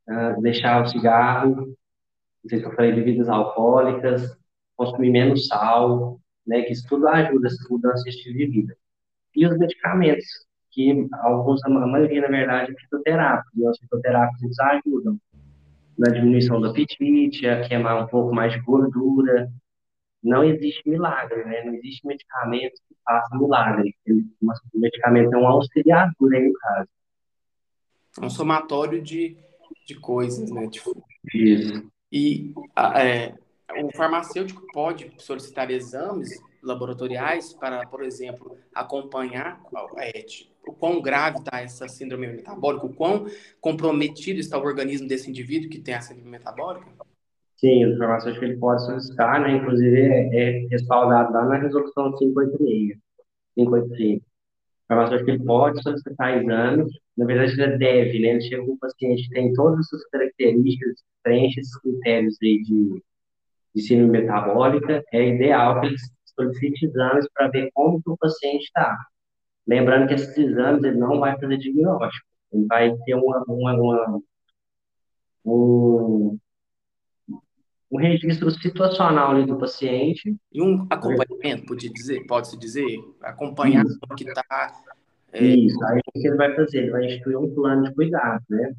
ah, 0.07 0.35
deixar 0.41 0.83
o 0.83 0.87
cigarro, 0.87 1.75
se 2.57 2.63
eu 2.63 2.71
falei 2.73 2.91
bebidas 2.91 3.29
alcoólicas, 3.29 4.37
consumir 4.75 5.11
menos 5.11 5.47
sal, 5.47 6.19
né, 6.47 6.61
que 6.63 6.73
isso 6.73 6.87
tudo 6.87 7.07
ajuda 7.07 7.47
essas 7.47 7.69
mudanças 7.69 8.03
de 8.03 8.09
estilo 8.09 8.37
de 8.37 8.47
vida. 8.47 8.77
E 9.35 9.45
os 9.45 9.57
medicamentos, 9.57 10.25
que 10.71 11.07
alguns, 11.21 11.63
a 11.63 11.69
maioria, 11.69 12.21
na 12.21 12.27
verdade, 12.27 12.71
é 12.71 12.81
fitoterápicos, 12.81 13.51
e 13.55 13.67
os 13.67 13.77
fitoterápicos 13.77 14.43
eles 14.43 14.59
ajudam 14.59 15.19
na 15.97 16.11
diminuição 16.11 16.61
do 16.61 16.67
apetite, 16.67 17.45
a 17.45 17.67
queimar 17.67 18.01
um 18.01 18.07
pouco 18.07 18.33
mais 18.33 18.53
de 18.53 18.61
gordura. 18.61 19.51
Não 20.23 20.43
existe 20.43 20.89
milagre, 20.89 21.43
né? 21.43 21.63
Não 21.65 21.73
existe 21.73 22.07
medicamento 22.07 22.73
que 22.87 22.95
faça 23.03 23.37
milagre. 23.37 23.93
O 24.41 24.79
medicamento 24.79 25.33
é 25.33 25.37
um 25.37 25.47
auxiliador 25.47 26.33
aí 26.33 26.47
no 26.47 26.53
caso. 26.53 26.89
É 28.21 28.25
um 28.25 28.29
somatório 28.29 29.01
de, 29.01 29.37
de 29.85 29.95
coisas, 29.95 30.49
né? 30.49 30.69
Tipo, 30.69 31.03
Isso. 31.33 31.91
E 32.11 32.53
é, 32.95 33.33
o 33.83 33.91
farmacêutico 33.95 34.65
pode 34.73 35.11
solicitar 35.17 35.69
exames 35.69 36.29
laboratoriais 36.61 37.53
para, 37.53 37.85
por 37.87 38.03
exemplo, 38.03 38.57
acompanhar 38.73 39.61
é, 39.97 40.25
o 40.67 40.73
quão 40.73 41.01
grave 41.01 41.39
está 41.39 41.61
essa 41.61 41.87
síndrome 41.87 42.27
metabólica, 42.27 42.85
o 42.85 42.93
quão 42.93 43.25
comprometido 43.61 44.39
está 44.39 44.57
o 44.57 44.63
organismo 44.63 45.07
desse 45.07 45.29
indivíduo 45.29 45.69
que 45.69 45.79
tem 45.79 45.93
essa 45.93 46.09
síndrome 46.09 46.31
metabólica? 46.31 46.87
Sim, 47.57 47.85
o 47.85 47.97
farmacêutico 47.97 48.45
ele 48.45 48.57
pode 48.57 48.85
solicitar, 48.85 49.41
né? 49.41 49.57
Inclusive 49.57 49.99
é, 49.99 50.29
é 50.33 50.67
respaldado 50.67 51.33
lá 51.33 51.45
na 51.45 51.57
resolução 51.57 52.15
586, 52.17 52.97
585. 53.55 54.25
O 54.25 54.87
farmacêutico 54.87 55.29
ele 55.29 55.43
pode 55.43 55.83
solicitar 55.83 56.37
exames, 56.37 56.91
na 57.19 57.25
verdade 57.25 57.61
ele 57.61 57.77
deve, 57.77 58.19
né? 58.19 58.29
Ele 58.29 58.41
chega 58.41 58.65
com 58.65 58.73
um 58.73 58.77
paciente 58.77 59.23
que 59.27 59.33
tem 59.33 59.53
todas 59.53 59.85
essas 59.85 60.05
características, 60.09 61.03
preenche 61.23 61.59
esses 61.59 61.77
critérios 61.79 62.37
aí 62.41 62.61
de 62.63 63.03
de 63.73 63.81
síndrome 63.81 64.19
metabólica, 64.19 65.03
é 65.13 65.27
ideal 65.27 65.79
que 65.79 65.87
eles 65.87 66.01
solicite 66.35 66.85
exames 66.85 67.27
para 67.33 67.49
ver 67.49 67.69
como 67.73 68.01
que 68.01 68.09
o 68.09 68.17
paciente 68.17 68.63
está. 68.63 68.97
Lembrando 69.67 70.07
que 70.07 70.15
esses 70.15 70.37
exames 70.37 70.83
ele 70.83 70.97
não 70.97 71.19
vai 71.19 71.39
fazer 71.39 71.57
diagnóstico, 71.57 72.27
ele 72.51 72.65
vai 72.65 72.95
ter 73.05 73.15
uma, 73.15 73.43
uma, 73.47 73.73
uma 73.73 74.21
um, 75.45 76.39
um 77.91 77.97
registro 77.97 78.49
situacional 78.51 79.31
ali 79.31 79.45
do 79.45 79.57
paciente. 79.57 80.35
E 80.51 80.61
um 80.61 80.87
acompanhamento, 80.89 81.67
pode 81.67 81.89
dizer, 81.89 82.25
pode-se 82.25 82.57
dizer, 82.57 82.97
acompanhar 83.21 83.85
o 83.85 84.15
que 84.15 84.27
está. 84.27 84.71
É... 85.33 85.43
Isso, 85.43 85.83
aí 85.85 85.99
o 85.99 86.11
que 86.19 86.27
ele 86.27 86.37
vai 86.37 86.55
fazer? 86.55 86.79
Ele 86.79 86.91
vai 86.91 87.05
instituir 87.05 87.37
um 87.37 87.53
plano 87.53 87.83
de 87.83 87.93
cuidado, 87.93 88.43
né? 88.49 88.73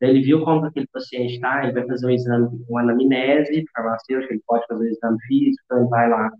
Ele 0.00 0.22
viu 0.22 0.42
como 0.42 0.64
aquele 0.64 0.86
paciente 0.92 1.34
está, 1.34 1.62
ele 1.62 1.72
vai 1.72 1.86
fazer 1.86 2.06
um 2.06 2.10
exame, 2.10 2.64
uma 2.68 2.80
anamnese 2.80 3.64
farmacêutica, 3.74 4.32
ele 4.32 4.42
pode 4.46 4.66
fazer 4.66 4.84
um 4.84 4.90
exame 4.90 5.18
físico, 5.28 5.62
então 5.66 5.78
ele 5.78 5.88
vai 5.88 6.08
lá, 6.08 6.30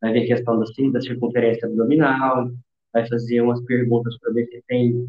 vai 0.00 0.12
ver 0.12 0.24
a 0.24 0.26
questão 0.28 0.60
da, 0.60 0.64
da 0.92 1.00
circunferência 1.00 1.66
abdominal, 1.66 2.48
vai 2.92 3.08
fazer 3.08 3.40
umas 3.40 3.60
perguntas 3.64 4.16
para 4.18 4.32
ver 4.32 4.46
se 4.46 4.62
tem 4.68 5.08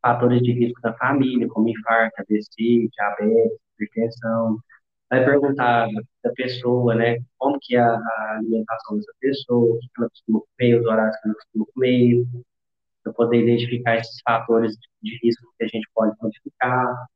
fatores 0.00 0.42
de 0.42 0.52
risco 0.52 0.80
da 0.82 0.94
família, 0.94 1.48
como 1.48 1.68
infarto, 1.68 2.14
AVC, 2.20 2.88
diabetes, 2.92 3.58
hipertensão. 3.78 4.58
Vai 5.10 5.24
perguntar 5.24 5.88
da 6.22 6.32
pessoa, 6.32 6.94
né, 6.94 7.18
como 7.38 7.58
que 7.60 7.76
é 7.76 7.80
a, 7.80 8.00
alimentação 8.38 8.96
dessa 8.96 9.12
pessoa, 9.20 9.76
o 9.76 9.78
que 9.78 9.88
ela 9.98 10.08
costuma 10.08 10.40
comer, 10.40 10.80
os 10.80 10.86
horários 10.86 11.16
que 11.20 11.28
ela 11.28 11.34
costuma 11.34 11.66
comer, 11.74 12.26
para 13.04 13.12
poder 13.12 13.42
identificar 13.42 13.98
esses 13.98 14.20
fatores 14.22 14.76
de 15.02 15.18
risco 15.22 15.46
que 15.58 15.64
a 15.64 15.68
gente 15.68 15.86
pode 15.94 16.16
modificar. 16.20 17.06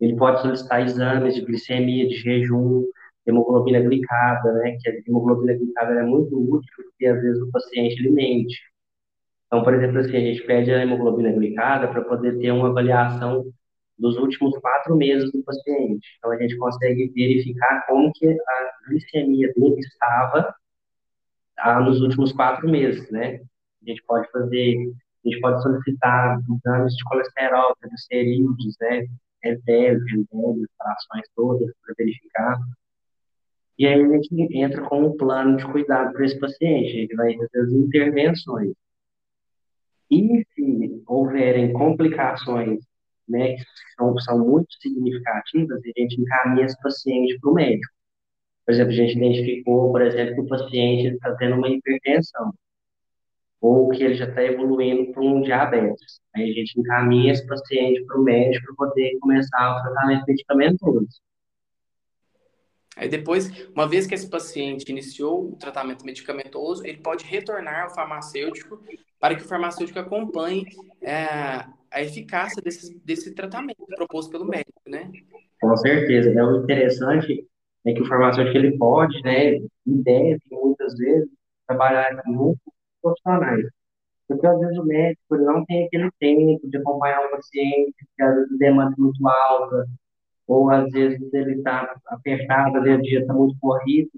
Ele 0.00 0.16
pode 0.16 0.42
solicitar 0.42 0.82
exames 0.82 1.34
de 1.34 1.42
glicemia, 1.42 2.08
de 2.08 2.16
jejum, 2.16 2.84
hemoglobina 3.26 3.80
glicada, 3.80 4.52
né? 4.54 4.76
Que 4.80 4.90
a 4.90 4.94
hemoglobina 5.06 5.54
glicada 5.54 5.92
é 5.92 6.02
muito 6.02 6.36
útil 6.36 6.72
porque 6.76 7.06
às 7.06 7.20
vezes 7.20 7.42
o 7.42 7.50
paciente 7.50 7.98
ele 8.00 8.10
mente. 8.10 8.58
Então, 9.46 9.62
por 9.62 9.74
exemplo, 9.74 9.98
assim, 9.98 10.16
a 10.16 10.20
gente 10.20 10.42
pede 10.42 10.72
a 10.72 10.82
hemoglobina 10.82 11.32
glicada 11.32 11.88
para 11.88 12.02
poder 12.02 12.38
ter 12.38 12.50
uma 12.50 12.68
avaliação 12.68 13.44
dos 13.98 14.16
últimos 14.16 14.56
quatro 14.58 14.96
meses 14.96 15.30
do 15.32 15.42
paciente. 15.42 16.06
Então, 16.18 16.32
a 16.32 16.36
gente 16.36 16.56
consegue 16.56 17.12
verificar 17.14 17.86
como 17.86 18.12
que 18.14 18.28
a 18.28 18.70
glicemia 18.88 19.52
dele 19.54 19.78
estava 19.78 20.54
ah, 21.58 21.80
nos 21.80 22.00
últimos 22.00 22.32
quatro 22.32 22.68
meses, 22.68 23.10
né? 23.10 23.40
A 23.82 23.88
gente 23.88 24.02
pode 24.04 24.30
fazer, 24.30 24.92
a 25.26 25.28
gente 25.28 25.40
pode 25.40 25.62
solicitar 25.62 26.38
exames 26.38 26.94
de 26.94 27.04
colesterol, 27.04 27.76
triglicerídeos, 27.80 28.76
né? 28.80 29.06
reserva, 29.42 30.04
reserva, 30.04 30.66
frações 30.78 31.28
todas 31.34 31.72
para 31.84 31.94
verificar. 31.98 32.58
E 33.78 33.86
aí 33.86 34.00
a 34.00 34.08
gente 34.08 34.56
entra 34.56 34.82
com 34.88 35.04
um 35.04 35.16
plano 35.16 35.56
de 35.56 35.64
cuidado 35.66 36.12
para 36.12 36.24
esse 36.24 36.38
paciente, 36.38 36.96
ele 36.96 37.14
vai 37.14 37.36
fazer 37.36 37.60
as 37.60 37.72
intervenções. 37.72 38.72
E 40.10 40.46
se 40.54 41.02
houverem 41.06 41.72
complicações 41.72 42.80
né, 43.28 43.56
que 43.56 43.64
são, 43.98 44.16
são 44.20 44.38
muito 44.38 44.68
significativas, 44.80 45.80
a 45.82 46.00
gente 46.00 46.20
encaminha 46.20 46.66
esse 46.66 46.80
paciente 46.80 47.38
para 47.40 47.50
o 47.50 47.54
médico. 47.54 47.92
Por 48.64 48.72
exemplo, 48.72 48.92
a 48.92 48.96
gente 48.96 49.16
identificou, 49.16 49.90
por 49.90 50.02
exemplo, 50.02 50.34
que 50.34 50.40
o 50.40 50.46
paciente 50.46 51.14
está 51.14 51.34
tendo 51.36 51.56
uma 51.56 51.68
hipertensão 51.68 52.52
ou 53.60 53.88
que 53.88 54.02
ele 54.02 54.14
já 54.14 54.26
está 54.26 54.42
evoluindo 54.42 55.12
para 55.12 55.22
um 55.22 55.40
diabetes. 55.40 56.20
Aí 56.34 56.50
a 56.50 56.54
gente 56.54 56.78
encaminha 56.78 57.32
esse 57.32 57.46
paciente 57.46 58.04
para 58.04 58.20
o 58.20 58.22
médico 58.22 58.66
para 58.66 58.88
poder 58.88 59.18
começar 59.20 59.78
o 59.78 59.82
tratamento 59.82 60.24
medicamentoso. 60.26 61.08
Aí 62.96 63.08
depois, 63.08 63.68
uma 63.74 63.86
vez 63.86 64.06
que 64.06 64.14
esse 64.14 64.28
paciente 64.28 64.90
iniciou 64.90 65.50
o 65.50 65.56
tratamento 65.56 66.04
medicamentoso, 66.04 66.86
ele 66.86 66.98
pode 66.98 67.24
retornar 67.24 67.84
ao 67.84 67.94
farmacêutico 67.94 68.80
para 69.20 69.34
que 69.34 69.42
o 69.42 69.48
farmacêutico 69.48 69.98
acompanhe 69.98 70.64
é, 71.02 71.66
a 71.90 72.02
eficácia 72.02 72.62
desse, 72.62 72.98
desse 73.04 73.34
tratamento 73.34 73.84
proposto 73.86 74.30
pelo 74.30 74.46
médico, 74.46 74.80
né? 74.86 75.10
Com 75.60 75.76
certeza. 75.76 76.30
É 76.30 76.42
o 76.42 76.62
interessante 76.62 77.46
é 77.84 77.92
que 77.92 78.02
o 78.02 78.06
farmacêutico 78.06 78.56
ele 78.56 78.76
pode, 78.76 79.22
né, 79.22 79.56
e 79.56 79.68
deve, 79.86 80.40
muitas 80.50 80.96
vezes, 80.96 81.28
trabalhar 81.68 82.20
junto 82.26 82.60
profissionais. 83.02 83.66
Porque 84.28 84.46
às 84.46 84.58
vezes 84.60 84.78
o 84.78 84.84
médico 84.84 85.36
não 85.36 85.64
tem 85.66 85.86
aquele 85.86 86.10
tempo 86.18 86.68
de 86.68 86.76
acompanhar 86.78 87.26
um 87.26 87.30
paciente 87.30 87.94
que 88.16 88.22
às 88.22 88.34
vezes 88.34 88.58
demanda 88.58 88.94
muito 88.98 89.26
alta, 89.28 89.86
ou 90.46 90.70
às 90.70 90.90
vezes 90.90 91.32
ele 91.32 91.56
está 91.56 91.94
apertado, 92.06 92.78
o 92.78 93.02
dia 93.02 93.20
está 93.20 93.34
muito 93.34 93.56
corrido. 93.60 94.10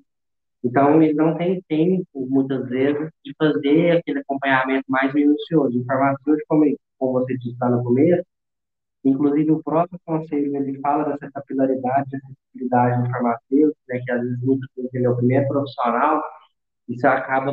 Então, 0.64 1.00
ele 1.02 1.14
não 1.14 1.36
tem 1.36 1.62
tempo, 1.68 2.04
muitas 2.28 2.68
vezes, 2.68 3.10
de 3.24 3.34
fazer 3.38 3.98
aquele 3.98 4.20
acompanhamento 4.20 4.84
mais 4.88 5.12
minucioso. 5.14 5.80
O 5.80 5.84
farmacêutico, 5.84 6.46
como, 6.98 7.12
você 7.12 7.36
disse 7.38 7.56
lá 7.60 7.70
no 7.70 7.84
começo, 7.84 8.24
inclusive 9.04 9.52
o 9.52 9.62
próprio 9.62 9.98
conselho, 10.04 10.56
ele 10.56 10.80
fala 10.80 11.04
dessa 11.04 11.30
capilaridade, 11.32 12.10
dessa 12.10 12.26
acessibilidade 12.26 13.02
do 13.02 13.10
farmacêutico, 13.10 13.78
né, 13.88 14.00
que 14.04 14.12
às 14.12 14.20
vezes 14.22 14.42
muitas 14.42 14.68
vezes 14.76 14.94
ele 14.94 15.06
é 15.06 15.10
o 15.10 15.16
primeiro 15.16 15.48
profissional, 15.48 16.22
isso 16.88 17.06
acaba 17.06 17.52